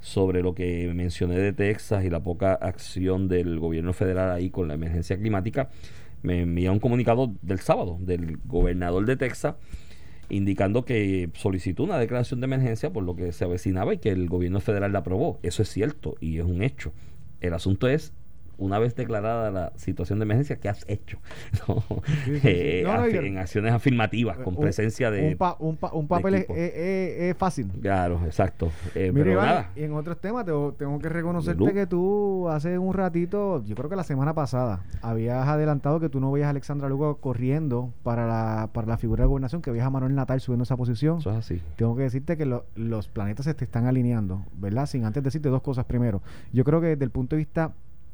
[0.00, 4.68] sobre lo que mencioné de Texas y la poca acción del gobierno federal ahí con
[4.68, 5.70] la emergencia climática.
[6.22, 9.54] Me envía un comunicado del sábado del gobernador de Texas
[10.28, 14.28] indicando que solicitó una declaración de emergencia por lo que se avecinaba y que el
[14.28, 15.38] gobierno federal la aprobó.
[15.42, 16.92] Eso es cierto y es un hecho.
[17.40, 18.12] El asunto es,
[18.62, 21.18] una vez declarada la situación de emergencia, ¿qué has hecho?
[21.68, 22.48] No, Sí, sí, sí.
[22.48, 25.28] eh, No, no, en acciones afirmativas, con Un- presencia de...
[25.32, 27.68] Un, pa- un, pa- un papel es, fácil.
[27.80, 28.70] Claro, exacto.
[28.94, 29.70] Eh, Mira, pero Iván, nada.
[29.76, 33.88] y en otros temas tengo, tengo que reconocerte que tú hace un ratito, yo creo
[33.90, 38.26] que la semana pasada, habías adelantado que tú no veías a Alexandra Lugo corriendo para
[38.26, 41.18] la, para la figura de gobernación, que veías a Manuel Natal subiendo esa posición.
[41.18, 41.60] Eso es así.
[41.76, 44.86] Tengo que decirte que lo- los planetas se te están alineando, ¿verdad?
[44.86, 46.22] Sin antes decirte dos cosas primero.
[46.52, 47.72] Yo creo que desde el punto de vista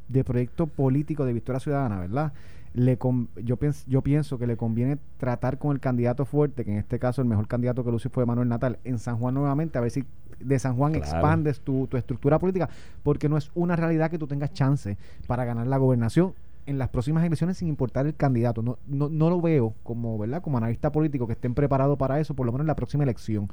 [0.09, 2.33] de proyecto político de Victoria Ciudadana, ¿verdad?
[2.75, 6.73] Le con- yo, pienso, yo pienso que le conviene tratar con el candidato fuerte, que
[6.73, 9.79] en este caso el mejor candidato que lució fue Manuel Natal, en San Juan nuevamente,
[9.79, 10.05] a ver si
[10.41, 11.05] de San Juan Claro.
[11.07, 12.69] expandes tu, tu estructura política,
[13.03, 16.35] porque no es una realidad que tú tengas chance para ganar la gobernación
[16.67, 18.63] en las próximas elecciones sin importar el candidato.
[18.63, 20.43] No, no, no lo veo como, ¿verdad?
[20.43, 23.49] Como analista político que estén preparados para eso, por lo menos en la próxima elección.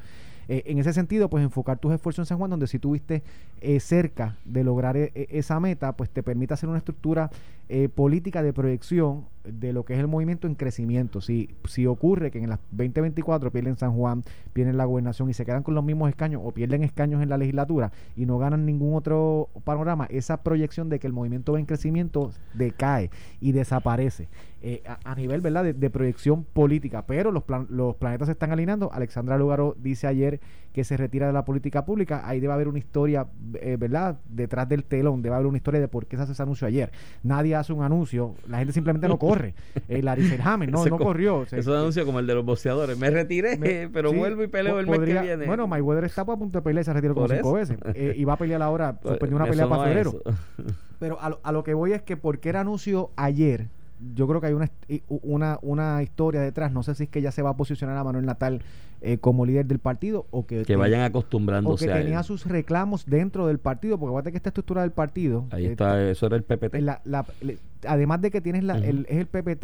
[0.48, 3.24] Eh, en ese sentido, pues enfocar tus esfuerzos en San Juan, donde si tuviste
[3.62, 7.32] eh, cerca de lograr e- e- esa meta, pues te permite hacer una estructura
[7.68, 11.22] eh, política de proyección de lo que es el movimiento en crecimiento.
[11.22, 15.46] Si, si ocurre que en las 2024 pierden San Juan, pierden la gobernación y se
[15.46, 18.96] quedan con los mismos escaños o pierden escaños en la legislatura y no ganan ningún
[18.96, 23.10] otro panorama, esa proyección de que el movimiento va en crecimiento decae
[23.42, 24.28] y desaparece
[24.68, 25.64] eh, a, a nivel ¿verdad?
[25.64, 27.06] De, de proyección política.
[27.06, 28.92] Pero los, plan- los planetas se están alineando.
[28.92, 30.40] Alexandra Lugaro dice ayer
[30.74, 32.24] que se retira de la política pública.
[32.28, 33.28] Ahí debe haber una historia,
[33.62, 34.18] eh, ¿verdad?
[34.28, 36.92] Detrás del telón, debe haber una historia de por qué se hace ese anuncio ayer.
[37.22, 39.54] Nadie hace un anuncio, la gente simplemente no corre.
[39.88, 41.46] Eh, Larry Selhammer no, no co- corrió.
[41.46, 42.98] Se- Eso es un anuncio como el de los boxeadores.
[42.98, 45.46] Me retiré, me- pero sí, vuelvo y peleo el mes podría- que viene.
[45.46, 47.78] Bueno, Mayweather está a punto de pelear y se retiró como cinco veces.
[47.94, 50.14] Eh, y va a pelear ahora, Pues, suspendió una pelea para febrero.
[51.00, 53.68] Pero a lo, a lo que voy es que porque era anuncio ayer,
[54.16, 54.70] yo creo que hay una,
[55.08, 56.72] una, una historia detrás.
[56.72, 58.62] No sé si es que ya se va a posicionar a Manuel Natal
[59.06, 62.04] eh, como líder del partido o que, que vayan o acostumbrándose que a él.
[62.06, 63.98] tenía sus reclamos dentro del partido.
[64.00, 65.46] Porque acuérdate que esta estructura del partido.
[65.52, 66.76] Ahí eh, está, eso era el PPT.
[66.82, 69.64] la- la- le- además de que tienes la, el, es el PPT,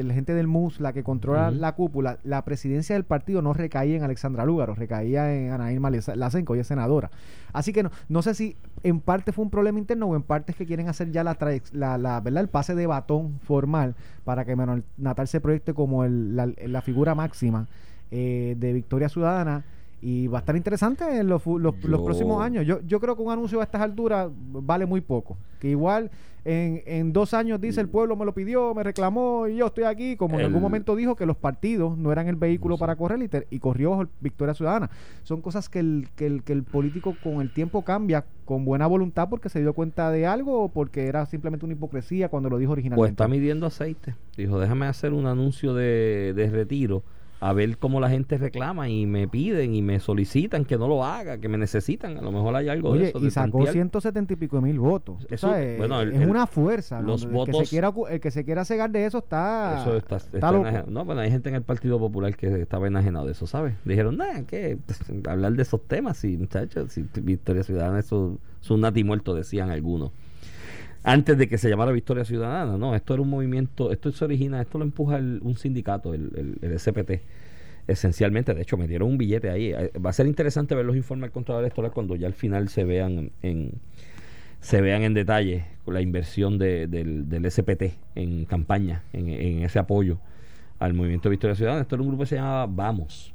[0.00, 3.96] el gente del MUS, la que controla la cúpula, la presidencia del partido no recaía
[3.96, 7.12] en Alexandra Lúgaro, recaía en Ana Irma Lacenco, ella es senadora.
[7.52, 10.50] Así que no, no sé si en parte fue un problema interno o en parte
[10.50, 11.36] es que quieren hacer ya la,
[11.72, 12.42] la, la- ¿verdad?
[12.42, 16.82] el pase de batón formal para que Manuel Natal se proyecte como el- la, la
[16.82, 17.68] figura máxima
[18.10, 19.64] eh, de Victoria Ciudadana.
[20.02, 22.64] Y va a estar interesante en los, los, los Yo- próximos años.
[22.64, 25.36] Yo, yo creo que un anuncio a estas alturas vale muy poco.
[25.58, 26.10] Que igual
[26.46, 29.84] en, en dos años dice el pueblo me lo pidió, me reclamó y yo estoy
[29.84, 30.16] aquí.
[30.16, 32.80] Como en algún momento dijo que los partidos no eran el vehículo No sé.
[32.80, 34.88] para correr y, te- y corrió bajo Victoria Ciudadana.
[35.22, 38.86] Son cosas que el, que, el, que el político con el tiempo cambia con buena
[38.86, 42.56] voluntad porque se dio cuenta de algo o porque era simplemente una hipocresía cuando lo
[42.56, 43.10] dijo Pues originalmente.
[43.10, 44.14] está midiendo aceite.
[44.34, 47.02] Dijo, déjame hacer un anuncio de, de retiro
[47.42, 51.04] a ver cómo la gente reclama y me piden y me solicitan que no lo
[51.04, 52.18] haga, que me necesitan.
[52.18, 53.18] A lo mejor hay algo de eso.
[53.18, 53.72] y de sacó tantear.
[53.72, 55.24] 170 y pico de mil votos.
[55.30, 57.00] Eso, Eso es, bueno, el- es el- una fuerza.
[57.00, 59.96] los el, que votos- se quiera, el que se quiera cegar de eso está, Eso
[59.96, 60.66] está, está está loco.
[60.68, 63.74] enajen- No, bueno, hay gente en el Partido Popular que estaba enajenado de eso, ¿sabes?
[63.86, 64.76] Dijeron, nada, que
[65.26, 69.70] hablar de esos temas, sí, muchachos, si Victoria Ciudadana eso es un nati muerto, decían
[69.70, 70.12] algunos.
[71.02, 74.60] Antes de que se llamara Victoria Ciudadana, no, esto era un movimiento, esto se origina,
[74.60, 77.22] esto lo empuja el- un sindicato, el, el- el SPT,
[77.88, 79.72] esencialmente, de hecho, me dieron un billete ahí.
[79.72, 82.68] Eh, Va a ser interesante ver los informes del Contralor Electoral cuando ya al final
[82.68, 83.72] se vean en
[84.62, 89.78] se vean en detalle la inversión de- del, del SPT en campaña, en, en ese
[89.78, 90.18] apoyo
[90.78, 91.80] al movimiento Victoria Ciudadana.
[91.80, 93.32] Esto era un grupo que se llamaba Vamos.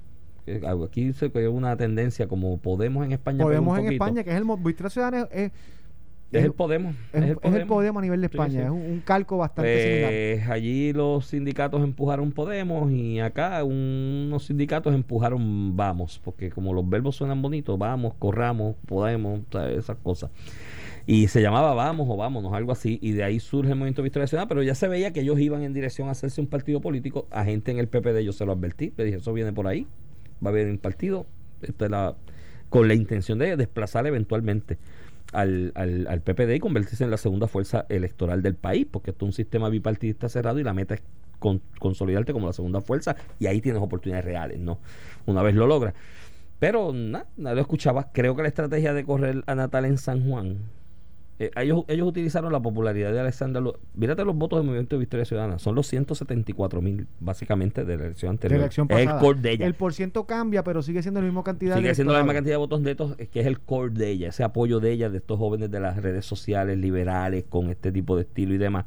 [0.88, 3.44] Aquí se creó una tendencia como Podemos en España.
[3.44, 3.94] Podemos un en.
[3.94, 5.52] España, que es el Victoria Ciudadana, es,
[6.32, 6.96] Es el Podemos.
[7.14, 8.52] es- es el Podemos a nivel de España.
[8.52, 8.58] sí.
[8.60, 10.10] Es un, un calco bastante similar.
[10.12, 16.88] Pues allí los sindicatos empujaron Podemos y acá unos sindicatos empujaron Vamos, porque como los
[16.90, 19.78] verbos suenan bonitos, vamos, corramos, podemos, ¿sabes?
[19.78, 20.30] esas cosas.
[21.08, 24.26] Y se llamaba Vamos o Vámonos, algo así, y de ahí surge el movimiento Victoria
[24.28, 27.28] Ciudadana, pero ya se veía que ellos iban en dirección a hacerse un partido político.
[27.30, 29.86] A gente en el PPD yo se lo advertí, le dije, eso viene por ahí,
[30.44, 31.28] va a haber un partido,
[31.62, 32.16] esta es la,
[32.70, 34.80] con la intención de desplazar eventualmente
[35.36, 39.26] al, al, al PPD y convertirse en la segunda fuerza electoral del país, porque esto
[39.26, 41.02] es un sistema bipartidista cerrado y la meta es
[41.40, 44.80] con- consolidarte como la segunda fuerza y ahí tienes oportunidades reales, ¿no?
[45.26, 45.94] Una vez lo logras.
[46.60, 48.12] Pero nada, lo escuchaba.
[48.14, 50.58] Creo que la estrategia de correr a Natal en San Juan,
[51.38, 53.62] eh, ellos, ellos utilizaron la popularidad de Alexander.
[53.94, 55.60] Mírate los votos del Movimiento de Victoria Ciudadana.
[55.60, 58.60] Son los 174 mil, básicamente, de la elección de anterior.
[58.60, 59.22] la elección es el pasada.
[59.22, 59.66] core de ella.
[59.66, 62.54] El porciento cambia, pero sigue siendo la misma cantidad Sigue de siendo la misma cantidad
[62.54, 65.18] de votos netos, eh, que es el core de ella, ese apoyo de ella, de
[65.18, 68.86] estos jóvenes de las redes sociales liberales con este tipo de estilo y demás.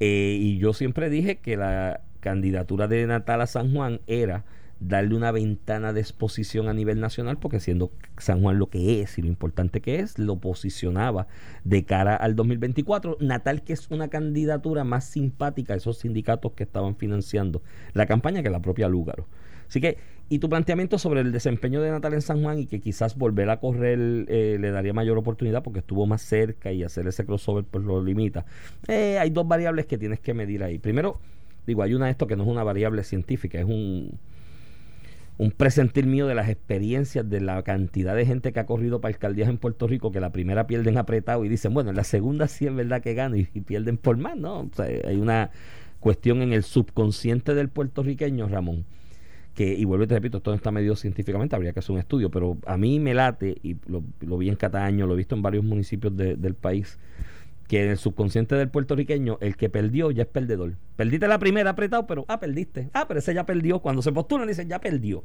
[0.00, 4.44] Eh, y yo siempre dije que la candidatura de Natal a San Juan era
[4.80, 9.18] darle una ventana de exposición a nivel nacional, porque siendo San Juan lo que es
[9.18, 11.26] y lo importante que es, lo posicionaba
[11.64, 13.18] de cara al 2024.
[13.20, 17.62] Natal, que es una candidatura más simpática a esos sindicatos que estaban financiando
[17.94, 19.26] la campaña que la propia Lúgaro.
[19.68, 22.80] Así que, y tu planteamiento sobre el desempeño de Natal en San Juan y que
[22.80, 27.06] quizás volver a correr eh, le daría mayor oportunidad porque estuvo más cerca y hacer
[27.06, 28.44] ese crossover pues lo limita.
[28.88, 30.78] Eh, hay dos variables que tienes que medir ahí.
[30.78, 31.20] Primero,
[31.66, 34.18] digo, hay una de esto que no es una variable científica, es un,
[35.38, 39.12] un presentir mío de las experiencias de la cantidad de gente que ha corrido para
[39.14, 42.48] alcaldías en Puerto Rico que la primera pierden apretado y dicen, bueno, en la segunda
[42.48, 44.60] sí es verdad que ganan y, pierden por más, ¿no?
[44.60, 45.50] O sea, hay una
[46.00, 48.84] cuestión en el subconsciente del puertorriqueño, Ramón,
[49.54, 51.98] que, y vuelvo y te repito, esto no está medido científicamente, habría que hacer un
[51.98, 54.02] estudio, pero a mí me late, y lo,
[54.38, 56.98] vi en Cataño, lo he visto en varios municipios de- del país,
[57.68, 60.74] que en el subconsciente del puertorriqueño, el que perdió ya es perdedor.
[60.96, 62.90] Perdiste la primera apretado, pero, ah, perdiste.
[62.92, 63.80] Ah, pero ese ya perdió.
[63.80, 65.24] Cuando se postulan, dicen, ya perdió.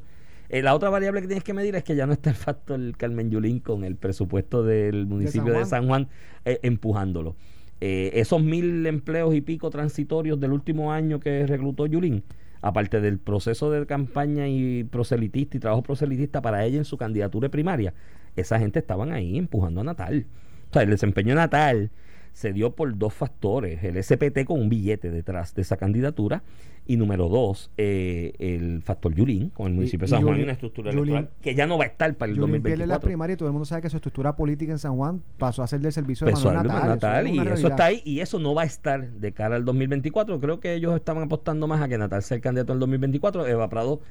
[0.50, 2.80] Eh, la otra variable que tienes que medir es que ya no está el factor
[2.98, 6.10] Carmen Yulín con el presupuesto del municipio de San San Juan,
[6.44, 7.38] eh, empujándolo.
[7.80, 12.24] Eh, esos mil empleos y pico transitorios del último año que reclutó Yulín,
[12.62, 17.50] aparte del proceso de campaña y proselitista y trabajo proselitista para ella en su candidatura
[17.50, 17.94] primaria,
[18.36, 20.28] esa gente estaban ahí empujando a Natal.
[20.70, 21.92] O sea, el desempeño de Natal
[22.34, 23.84] se dio por dos factores.
[23.84, 26.44] El SPT con un billete detrás de esa candidatura.
[26.88, 30.54] Y número dos, eh, el factor Yulín con el municipio de San Juan y una
[30.54, 33.08] estructura Yulín- electoral que ya no va a estar para el Yulín pierde la 2024.
[33.08, 35.68] primaria y todo el mundo sabe que su estructura política en San Juan pasó a
[35.68, 36.90] ser del servicio de Manuel Natal.
[36.90, 40.40] Natal, y eso está ahí y eso no va a estar de cara al 2024.
[40.40, 43.46] Creo que ellos estaban apostando más a que Natal sea el candidato en el 2024.
[43.46, 44.02] Eva Prado,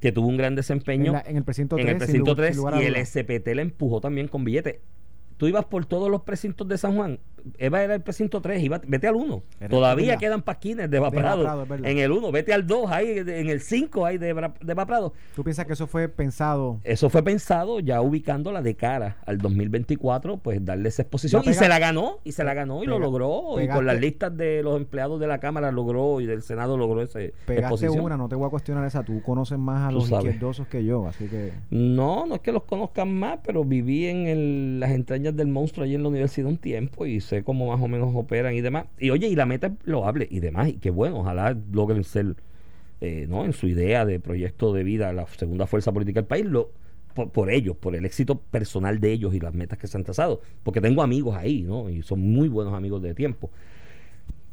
[0.00, 1.84] que tuvo un gran desempeño En, la- en el precinto 3.
[1.86, 2.96] en el sin precinto lugar- 3 sin lugar a y el.
[2.96, 4.80] SPT la empujó también con billetes.
[5.36, 7.20] Tú ibas por todos los precintos de San Juan.
[7.58, 9.42] Eva era el precinto 3, iba, vete al 1.
[9.60, 11.42] Era- Todavía quedan pasquines de Eva De Eva Prado.
[11.42, 11.90] Prado, es verdad.
[11.90, 15.12] En el 1, vete al 2, ahí, en el 5 hay de, de Eva Prado.
[15.34, 16.80] ¿Tú piensas que eso fue pensado?
[16.84, 21.42] Eso fue pensado ya ubicándola de cara al 2024, pues darle esa exposición.
[21.44, 23.60] Y se la ganó, y se la ganó, y lo logró.
[23.62, 27.02] y con las listas de los empleados de la Cámara logró, y del Senado logró
[27.02, 28.00] esa Pegaste exposición.
[28.04, 29.02] una, no te voy a cuestionar esa.
[29.02, 31.52] Tú conoces más a los izquierdosos que yo, así que...
[31.70, 35.84] No, no es que los conozcan más, pero viví en el- las entrañas del monstruo
[35.84, 38.86] allí en la universidad un tiempo y sé cómo más o menos operan y demás.
[38.98, 42.36] Y oye, y la meta es loable y demás, y qué bueno, ojalá logren ser,
[43.00, 43.44] eh, ¿no?
[43.44, 46.70] En su idea de proyecto de vida, la segunda fuerza política del país, lo,
[47.14, 50.04] por, por ellos, por el éxito personal de ellos y las metas que se han
[50.04, 50.40] trazado.
[50.62, 51.90] Porque tengo amigos ahí, ¿no?
[51.90, 53.50] Y son muy buenos amigos de tiempo.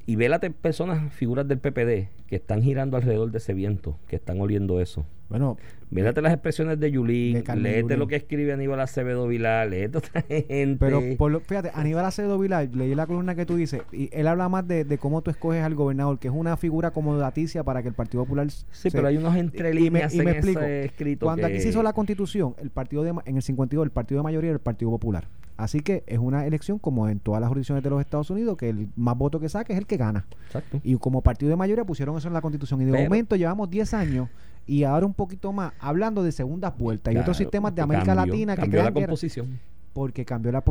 [0.07, 4.15] Y ve las personas, figuras del PPD, que están girando alrededor de ese viento, que
[4.15, 5.05] están oliendo eso.
[5.29, 5.57] Bueno,
[5.91, 7.99] Mírate las expresiones de Yulín, De léete Yulín.
[7.99, 10.77] lo que escribe Aníbal Acevedo Vilar, léete otra gente.
[10.79, 14.27] pero por lo- fíjate, Aníbal Acevedo Vilar, leí la columna que tú dices, y él
[14.27, 17.63] habla más de, de cómo tú escoges al gobernador, que es una figura como daticia
[17.63, 20.29] para que el Partido Popular sí, se- pero hay unos entre líneas y me en
[20.37, 20.59] explico.
[20.59, 23.85] ese escrito Cuando que- aquí se hizo la constitución, el partido de, en el 52,
[23.85, 25.27] el partido de mayoría era el Partido Popular.
[25.57, 28.69] Así que es una elección como en todas las jurisdicciones de los Estados Unidos, que
[28.69, 30.25] el más voto que saque es el que gana.
[30.47, 30.81] Exacto.
[30.83, 32.81] Y como partido de mayoría pusieron eso en la constitución.
[32.81, 34.27] Y de Pero- momento llevamos 10 años
[34.67, 38.33] y ahora un poquito más hablando de segundas vueltas y otros sistemas de América cambió-
[38.33, 39.59] Latina que cambió crean la composición.
[39.95, 40.61] Porque cambió la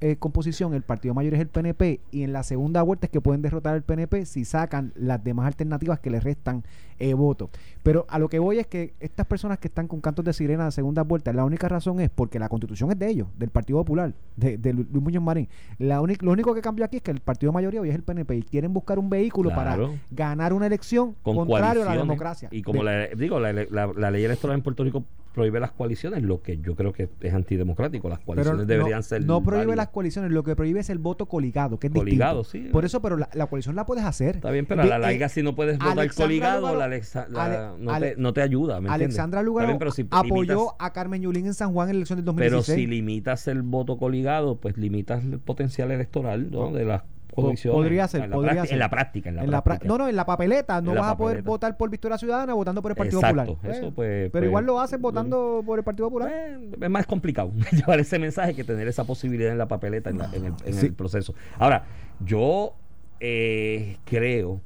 [0.00, 3.20] eh, composición, el partido mayor es el PNP y en la segunda vuelta es que
[3.20, 6.64] pueden derrotar al PNP si sacan las demás alternativas que le restan
[6.98, 7.50] eh, votos.
[7.84, 10.64] Pero a lo que voy es que estas personas que están con cantos de sirena
[10.64, 13.78] de segunda vuelta, la única razón es porque la constitución es de ellos, del Partido
[13.78, 15.48] Popular, de, de Lu- Luis Muñoz Marín.
[15.78, 18.34] La lo único que cambió aquí es que el partido mayoría hoy es el PNP
[18.38, 19.86] y quieren buscar un vehículo Claro.
[19.86, 22.02] para ganar una elección Con contrario a la coaliciones.
[22.08, 22.48] democracia.
[22.50, 25.72] Y como De- la, digo, la, la- la ley electoral en Puerto Rico prohíbe las
[25.72, 28.08] coaliciones, lo que yo creo que es antidemocrático.
[28.08, 29.24] Las Pero coaliciones no- deberían ser.
[29.24, 29.76] No prohíbe válidas.
[29.76, 32.66] las coaliciones, lo que prohíbe es el voto coligado, que es Coligado, distinto.
[32.68, 32.72] sí.
[32.72, 34.36] Por eso, pero la, la coalición la puedes hacer.
[34.36, 36.84] Está bien, pero a la eh, larga, si no puedes votar Alexandra coligado, Lugaro- la
[36.84, 38.76] Alexa- la- Ale- no, Ale- te, no te ayuda.
[38.88, 41.94] Alexandra Está Lugaro bien, pero si apoyó limitas- a Carmen Yulín en San Juan en
[41.94, 42.76] la elección del Pero 2016.
[42.78, 46.72] si limitas el voto coligado, pues limitas el potencial electoral ¿no?
[46.72, 47.02] de las
[47.34, 48.72] podría ser, en la, podría práctica- ser.
[48.74, 49.28] en la práctica.
[49.30, 49.88] En la En la pra- práctica.
[49.88, 52.82] no, no, en la papeleta no la vas a poder votar por Victoria Ciudadana votando
[52.82, 53.74] por el Partido Exacto, Popular.
[53.74, 56.30] eso pues, pero pues, igual lo hacen votando por el Partido Popular.
[56.32, 60.20] Eh, es más complicado llevar ese mensaje que tener esa posibilidad en la papeleta en,
[60.20, 60.86] el, en Sí.
[60.86, 61.34] el proceso.
[61.58, 61.84] Ahora,
[62.20, 62.74] yo
[63.20, 64.60] eh, creo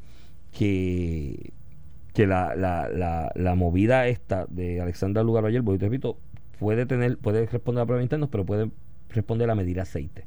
[0.53, 1.53] que,
[2.15, 6.19] que la, la, la, la movida esta de Alexandra Lugaro ayer, porque te repito,
[6.59, 8.71] puede tener, puede responder a pruebas internas, pero puede
[9.11, 10.27] responder a medir aceite.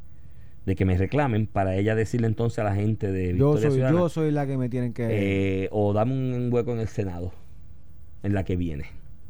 [0.66, 3.72] De que me reclamen para ella decirle entonces a la gente de yo Victoria soy,
[3.72, 5.08] Ciudadana, yo soy la que me tienen que.
[5.64, 7.32] eh, o dame un hueco en el Senado
[8.24, 8.86] en la que viene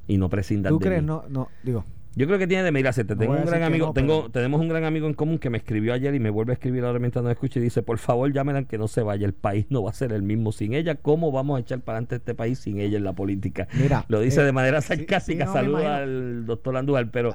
[0.07, 1.01] y no prescindan ¿Tú de crees?
[1.01, 1.07] mí.
[1.07, 1.85] No, no, digo.
[2.19, 3.05] Yo creo que tiene de mirarse.
[3.05, 5.49] Te tengo un gran amigo, no, tengo, pero- tenemos un gran amigo en común que
[5.49, 7.97] me escribió ayer y me vuelve a escribir ahora mientras nos escucha y dice, por
[7.97, 10.73] favor llámenla que no se vaya, el país no va a ser el mismo sin
[10.73, 10.95] ella.
[10.95, 13.69] ¿Cómo vamos a echar para adelante este país sin ella en la política?
[13.73, 17.33] Mira, Lo dice eh, de manera sarcástica, sí, no, saluda al doctor Andújar, pero,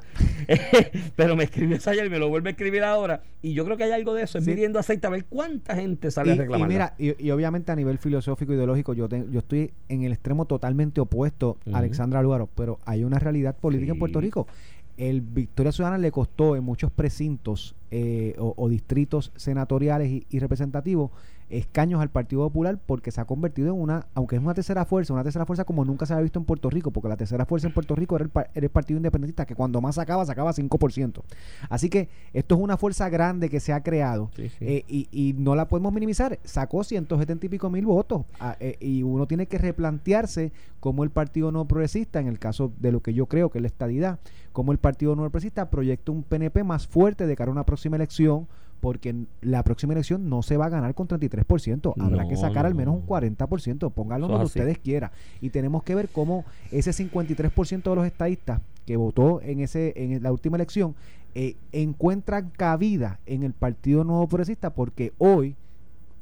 [1.17, 3.23] pero me escribió eso ayer y me lo vuelve a escribir ahora.
[3.43, 4.51] Y yo creo que hay algo de eso, es Sí.
[4.51, 6.69] midiendo aceite a ver cuánta gente sale Y, a y reclamar.
[6.69, 10.45] mira, y, y obviamente a nivel filosófico ideológico, yo, te- yo estoy en el extremo
[10.47, 13.99] totalmente opuesto a Alexandra Lugaro, pero hay una realidad política en.
[13.99, 14.47] Puerto Rico.
[14.97, 21.11] El Victoria Ciudadana le costó en muchos precintos eh, o, distritos senatoriales y representativos
[21.59, 25.13] escaños al Partido Popular porque se ha convertido en una, aunque es una tercera fuerza,
[25.13, 27.67] una tercera fuerza como nunca se había visto en Puerto Rico, porque la tercera fuerza
[27.69, 30.53] en Puerto Rico era el, pa- era el Partido Independentista, que cuando más sacaba, sacaba
[30.53, 31.23] 5%.
[31.69, 34.57] Así que esto es una fuerza grande que se ha creado Sí, sí.
[34.61, 36.39] eh, y, y no la podemos minimizar.
[36.45, 41.11] Sacó 170 y pico mil votos ah, eh, y uno tiene que replantearse cómo el
[41.11, 44.19] Partido No Progresista, en el caso de lo que yo creo que es la estadidad,
[44.53, 47.97] cómo el Partido No Progresista proyecta un PNP más fuerte de cara a una próxima
[47.97, 48.47] elección,
[48.85, 51.95] porque la próxima elección no se va a ganar con 33%.
[51.99, 53.01] Habrá que No, sacar al no, menos no.
[53.01, 54.59] un 40%, pónganlo donde así.
[54.59, 55.11] ustedes quieran.
[55.41, 60.23] Y tenemos que ver cómo ese 53% de los estadistas que votó en ese en
[60.23, 60.95] la última elección
[61.35, 65.57] eh, encuentran cabida en el Partido Nuevo Progresista porque hoy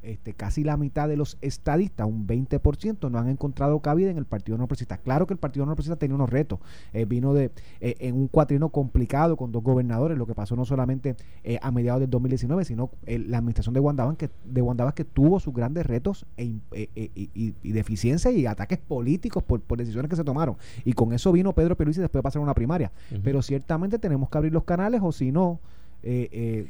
[0.03, 4.25] este, casi la mitad de los estadistas, un 20%, no han encontrado cabida en el
[4.25, 4.97] Partido No Progresista.
[4.97, 6.59] Claro que el Partido No Progresista tenía unos retos.
[6.93, 10.65] Eh, vino de eh, en un cuatrino complicado con dos gobernadores, lo que pasó no
[10.65, 15.39] solamente eh, a mediados del 2019, sino la administración de Vázquez, que, de que tuvo
[15.39, 20.23] sus grandes retos e, eh, y, deficiencias y ataques políticos por, por decisiones que se
[20.23, 20.57] tomaron.
[20.85, 22.91] Y con eso vino Pedro Pierluisi después de pasar una primaria.
[23.23, 25.59] Pero ciertamente tenemos que abrir los canales o si no...
[26.03, 26.67] eh, eh,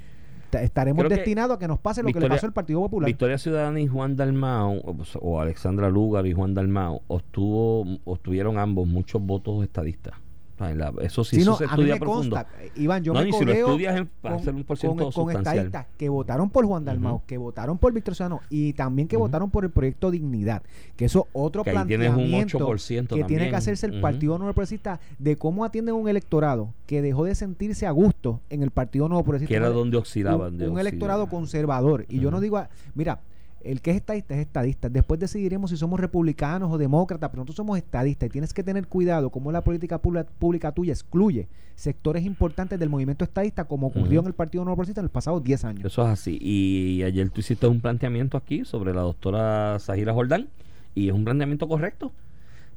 [0.62, 3.08] estaremos destinados a que nos pase lo que le pasó al Partido Popular.
[3.08, 8.88] Victoria Ciudadana y Juan o, pues, o Alexandra Lugar y Juan Dalmao, obtuvo, obtuvieron ambos
[8.88, 10.14] muchos votos estadistas.
[10.60, 12.36] En la- eso sí, Sí, eso no, se estudia profundo.
[12.36, 15.58] consta, Iván, yo No, me si lo estudias en- a ser un con sustancial.
[15.58, 19.50] estadistas que votaron por Juan Dalmau, que votaron por Víctor Ciudadano y también que votaron
[19.50, 20.62] por el proyecto Dignidad,
[20.96, 24.00] que eso otro Que un planteamiento 8% que tiene que hacerse el.
[24.00, 28.62] Partido Nuevo Progresista de cómo atienden un electorado que dejó de sentirse a gusto en
[28.64, 29.50] el Partido Nuevo Progresista.
[29.50, 30.62] Que era donde oscilaban.
[30.62, 32.06] un electorado conservador.
[32.10, 33.20] Y yo no digo, a- mira,
[33.64, 34.90] el que es estadista es estadista.
[34.90, 38.88] Después decidiremos si somos republicanos o demócratas, pero nosotros somos estadistas y tienes que tener
[38.88, 44.20] cuidado cómo la política pública, pública tuya excluye sectores importantes del movimiento estadista, como ocurrió
[44.20, 45.86] en el Partido Nuevo Progresista en los pasados 10 años.
[45.86, 46.38] Eso es así.
[46.42, 50.50] Y ayer tú hiciste un planteamiento aquí sobre la doctora Zahira Jordán
[50.96, 52.12] y es un planteamiento correcto.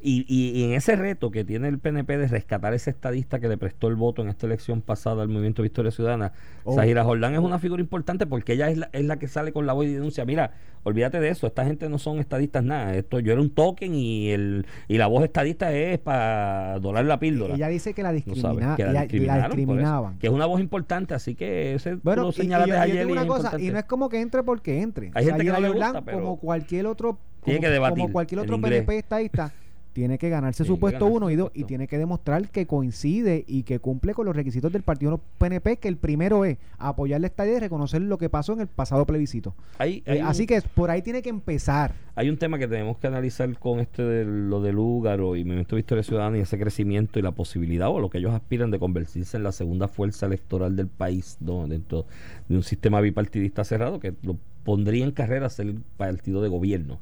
[0.08, 3.48] Y, y, y en ese reto que tiene el PNP de rescatar ese estadista que
[3.48, 6.32] le prestó el voto en esta elección pasada al Movimiento Victoria Ciudadana,
[6.62, 6.74] Oh.
[6.76, 9.66] Zahira Jordán es una figura importante porque ella es la, es la que sale con
[9.66, 10.52] la voz y denuncia, mira,
[10.84, 14.30] olvídate de eso, esta gente no son estadistas nada, esto yo era un token y
[14.30, 17.56] el y la voz estadista es para dorar la píldora.
[17.56, 18.42] Ella dice que la, No discrimina,
[18.76, 18.84] sabes, que
[19.26, 20.18] la discriminaban.
[20.20, 23.08] que es una voz importante, así que ese Bueno, lo y- y, señalaste yo- ayer
[23.08, 23.72] y una es cosa, y importante.
[23.72, 25.10] no es como que entre porque entre.
[25.14, 27.98] Hay gente que no le gusta, Jordán, pero como cualquier otro, tiene como, que debatir
[28.02, 28.60] como cualquier otro.
[28.60, 29.52] PNP estadista,
[29.96, 32.66] tiene que ganarse Tiene su puesto ganarse uno y dos y tiene que demostrar que
[32.66, 37.18] coincide y que cumple con los requisitos del partido PNP, que el primero es apoyar
[37.22, 39.54] la estadía y reconocer lo que pasó en el pasado plebiscito.
[39.78, 41.94] Hay- Eh, un- así que por ahí tiene que empezar.
[42.14, 45.76] Hay un tema que tenemos que analizar con este de lo de Lúgaro y Movimiento
[45.76, 49.38] Victoria Ciudadana y ese crecimiento y la posibilidad o lo que ellos aspiran de convertirse
[49.38, 51.66] en la segunda fuerza electoral del país ¿no?
[51.66, 52.04] dentro
[52.50, 56.98] de un sistema bipartidista cerrado que lo pondría en carrera ser partido de gobierno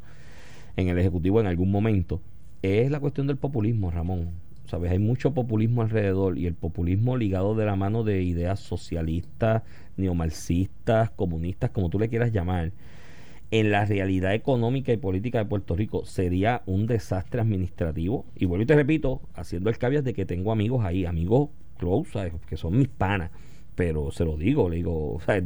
[0.76, 2.20] en el Ejecutivo en algún momento.
[2.64, 4.30] Es la cuestión del populismo, Ramón.
[4.64, 4.90] ¿Sabes?
[4.90, 9.64] Hay mucho populismo alrededor y el populismo ligado de la mano de ideas socialistas,
[9.98, 12.72] neomarxistas, comunistas, como tú le quieras llamar
[13.50, 18.24] en la realidad económica y política de Puerto Rico sería un desastre administrativo.
[18.34, 22.12] Y vuelvo y te repito, haciendo el caveat de que tengo amigos ahí, amigos close,
[22.12, 22.32] ¿sabes?
[22.48, 23.30] que son mis panas.
[23.75, 25.43] Pero se lo digo, le digo, o sea,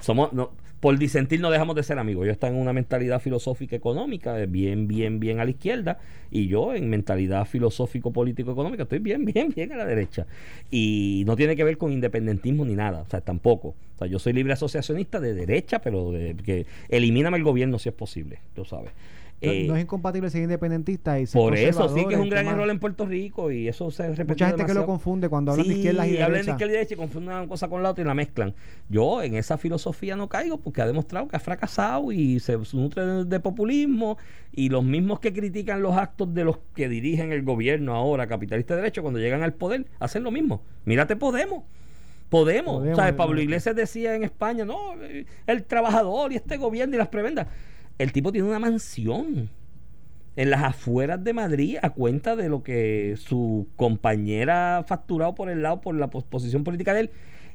[0.00, 0.50] somos, no,
[0.80, 2.24] por disentir no dejamos de ser amigos.
[2.24, 5.98] Ellos están en una mentalidad filosófica económica, eh, bien, bien, bien a la izquierda,
[6.30, 10.26] y yo en mentalidad filosófico político económica estoy bien, bien, bien a la derecha.
[10.70, 13.68] Y no tiene que ver con independentismo ni nada, o sea, tampoco.
[13.68, 17.90] O sea, yo soy libre asociacionista de derecha, pero de, que elimíname el gobierno si
[17.90, 18.90] es posible, tú sabes.
[19.42, 22.28] No, Eh, no es incompatible ser independentista y ser por eso sí que es un
[22.28, 25.52] gran error en Puerto Rico y eso se repite Mucha gente que lo confunde cuando
[25.52, 27.90] hablan de izquierdas y hablan de izquierda y derecha y confunden una cosa con la
[27.90, 28.54] otra y la mezclan.
[28.88, 33.06] Yo en esa filosofía no caigo porque ha demostrado que ha fracasado y se nutre
[33.06, 34.18] de, de populismo
[34.52, 38.74] y los mismos que critican los actos de los que dirigen el gobierno ahora, capitalista
[38.74, 40.62] de derecho, cuando llegan al poder, hacen lo mismo.
[40.84, 41.64] Mírate Podemos.
[42.28, 42.78] Podemos.
[42.78, 43.12] Podemos, ¿Sabes?
[43.12, 43.44] eh, Pablo eh.
[43.44, 47.48] Iglesias decía en España, no, eh, el trabajador y este gobierno y las prebendas.
[48.00, 49.50] El tipo tiene una mansión
[50.36, 55.50] en las afueras de Madrid a cuenta de lo que su compañera ha facturado por
[55.50, 57.10] el lado por la pos- posición política de él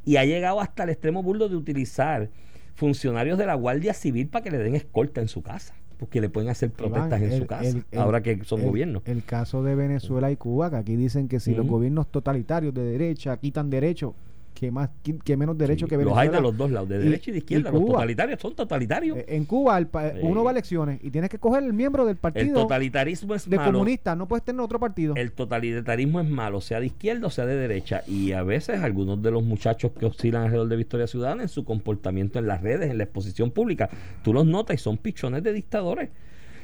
[0.05, 2.29] y ha llegado hasta el extremo burdo de utilizar
[2.75, 6.29] funcionarios de la Guardia Civil para que le den escolta en su casa porque le
[6.29, 9.63] pueden hacer protestas en el- su casa el- ahora que son el- gobiernos El caso
[9.63, 13.69] de Venezuela y Cuba, que aquí dicen que si los gobiernos totalitarios de derecha quitan
[13.71, 14.13] derechos,
[14.55, 16.21] que más que, que menos derechos Sí, que los Venezuela.
[16.21, 19.17] hay de los dos lados de derecha y de y izquierda los totalitarios son totalitarios
[19.19, 20.19] Eh, En Cuba el Sí.
[20.23, 23.47] uno va a elecciones y tienes que coger el miembro del el partido totalitarismo es
[23.47, 25.13] de malo comunista, no puedes tener otro partido.
[25.15, 28.01] El totalitarismo es malo, sea de izquierda o sea de derecha.
[28.07, 31.65] Y a veces algunos de los muchachos que oscilan alrededor de Victoria Ciudadana en su
[31.65, 33.89] comportamiento en las redes, en la exposición pública,
[34.23, 36.09] tú los notas y son pichones de dictadores.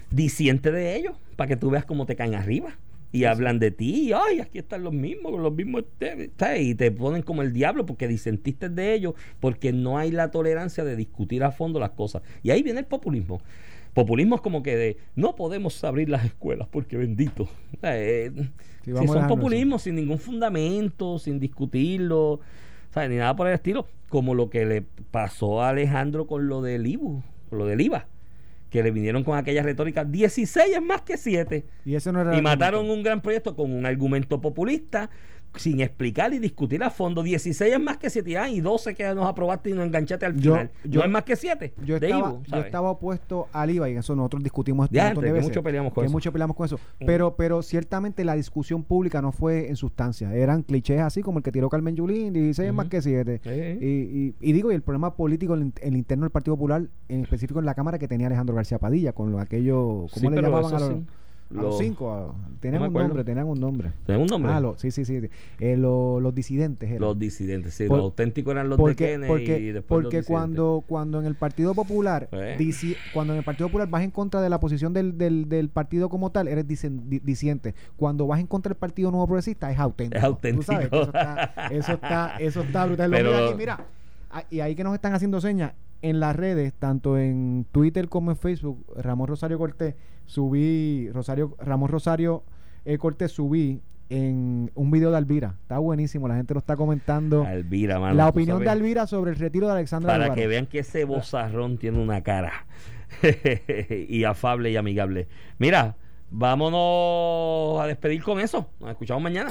[0.09, 2.71] Disiente de ellos, para que tú veas cómo te caen arriba.
[3.11, 6.61] Y hablan de ti, y, ay, aquí están los mismos, los mismos, este", ¿sabes?
[6.61, 10.83] y te ponen como el diablo porque disentiste de ellos, porque no hay la tolerancia
[10.83, 12.21] de discutir a fondo las cosas.
[12.41, 13.41] Y ahí viene el populismo.
[13.93, 17.49] Populismo es como que de no podemos abrir las escuelas porque bendito.
[17.83, 18.31] Eh,
[18.83, 22.39] Sí, si son dejando populismo sin ningún fundamento, sin discutirlo,
[22.91, 23.11] ¿sabes?
[23.11, 26.87] ni nada por el estilo, como lo que le pasó a Alejandro con lo del
[26.87, 28.07] IBU, con lo del IVA,
[28.71, 32.33] que le vinieron con aquella retórica, 16 es más que 7, y ese no era
[32.33, 35.09] y el mataron un gran proyecto con un argumento populista,
[35.55, 39.13] sin explicar y discutir a fondo, 16 es más que 7, ah, y 12 que
[39.13, 42.57] nos aprobaste y nos enganchaste al final, yo- no es más que 7, Yo yo
[42.57, 45.49] estaba opuesto al IVA y eso nosotros discutimos esto montón de que veces.
[45.49, 46.11] mucho peleamos con que eso.
[46.13, 46.77] mucho peleamos con eso.
[46.99, 47.05] Mm.
[47.05, 50.33] Pero, pero ciertamente la discusión pública no fue en sustancia.
[50.33, 53.41] Eran clichés así como el que tiró Carmen Yulín, 16 es más que 7.
[53.43, 53.85] Sí, sí.
[53.85, 57.21] Y, y- y digo, y el problema político, el, el interno del Partido Popular, en
[57.23, 60.41] específico en la Cámara que tenía Alejandro García Padilla, con lo, aquello, ¿cómo Sí, le
[60.41, 61.05] llamaban a los, sí,
[61.53, 62.11] los los- cinco?
[62.13, 63.91] A- tenían un nombre, tenían un nombre.
[64.05, 64.51] ¿Tenemos un nombre?
[64.53, 65.19] Ah, lo- sí, sí, sí.
[65.59, 66.89] Eh, lo- los disidentes.
[66.89, 67.01] eran.
[67.01, 70.17] Los disidentes, sí, Por- los auténticos eran los de porque Kennedy porque, y después porque
[70.17, 72.55] los cuando cuando en el Partido Popular Eh.
[72.59, 75.69] disi- cuando en el Partido Popular vas en contra de la posición del, del, del
[75.69, 79.71] partido como tal eres disen- di- disiente cuando vas en contra del Partido Nuevo Progresista
[79.71, 80.61] es auténtico Es auténtico.
[80.65, 83.85] Tú sabes eso está eso está eso está brutal Pero- mira aquí, mira
[84.33, 88.31] Ah, y ahí que nos están haciendo señas en las redes tanto en Twitter como
[88.31, 89.95] en Facebook Ramón Rosario Cortés
[90.25, 92.43] subí Rosario Ramón Rosario
[92.85, 95.55] eh, Cortés subí en un video de Alvira.
[95.61, 97.45] Está buenísimo la gente lo está comentando.
[97.45, 100.79] Alvira, mano, la opinión de Alvira sobre el retiro de Alexandra Para que vean que
[100.79, 102.65] ese bozarrón tiene una cara.
[104.09, 105.27] y afable y amigable.
[105.59, 105.95] Mira,
[106.31, 108.67] vámonos a despedir con eso.
[108.79, 109.49] Nos escuchamos mañana.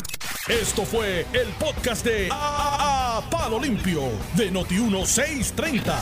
[0.48, 4.02] Esto fue el podcast de A, A- A- Palo Palo Limpio
[4.36, 5.94] de Noti1630.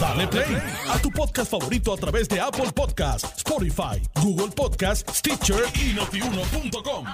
[0.00, 0.56] Dale play
[0.92, 7.04] a tu podcast favorito a través de Apple Podcasts, Spotify, Google Podcasts, Stitcher y notiuno.com.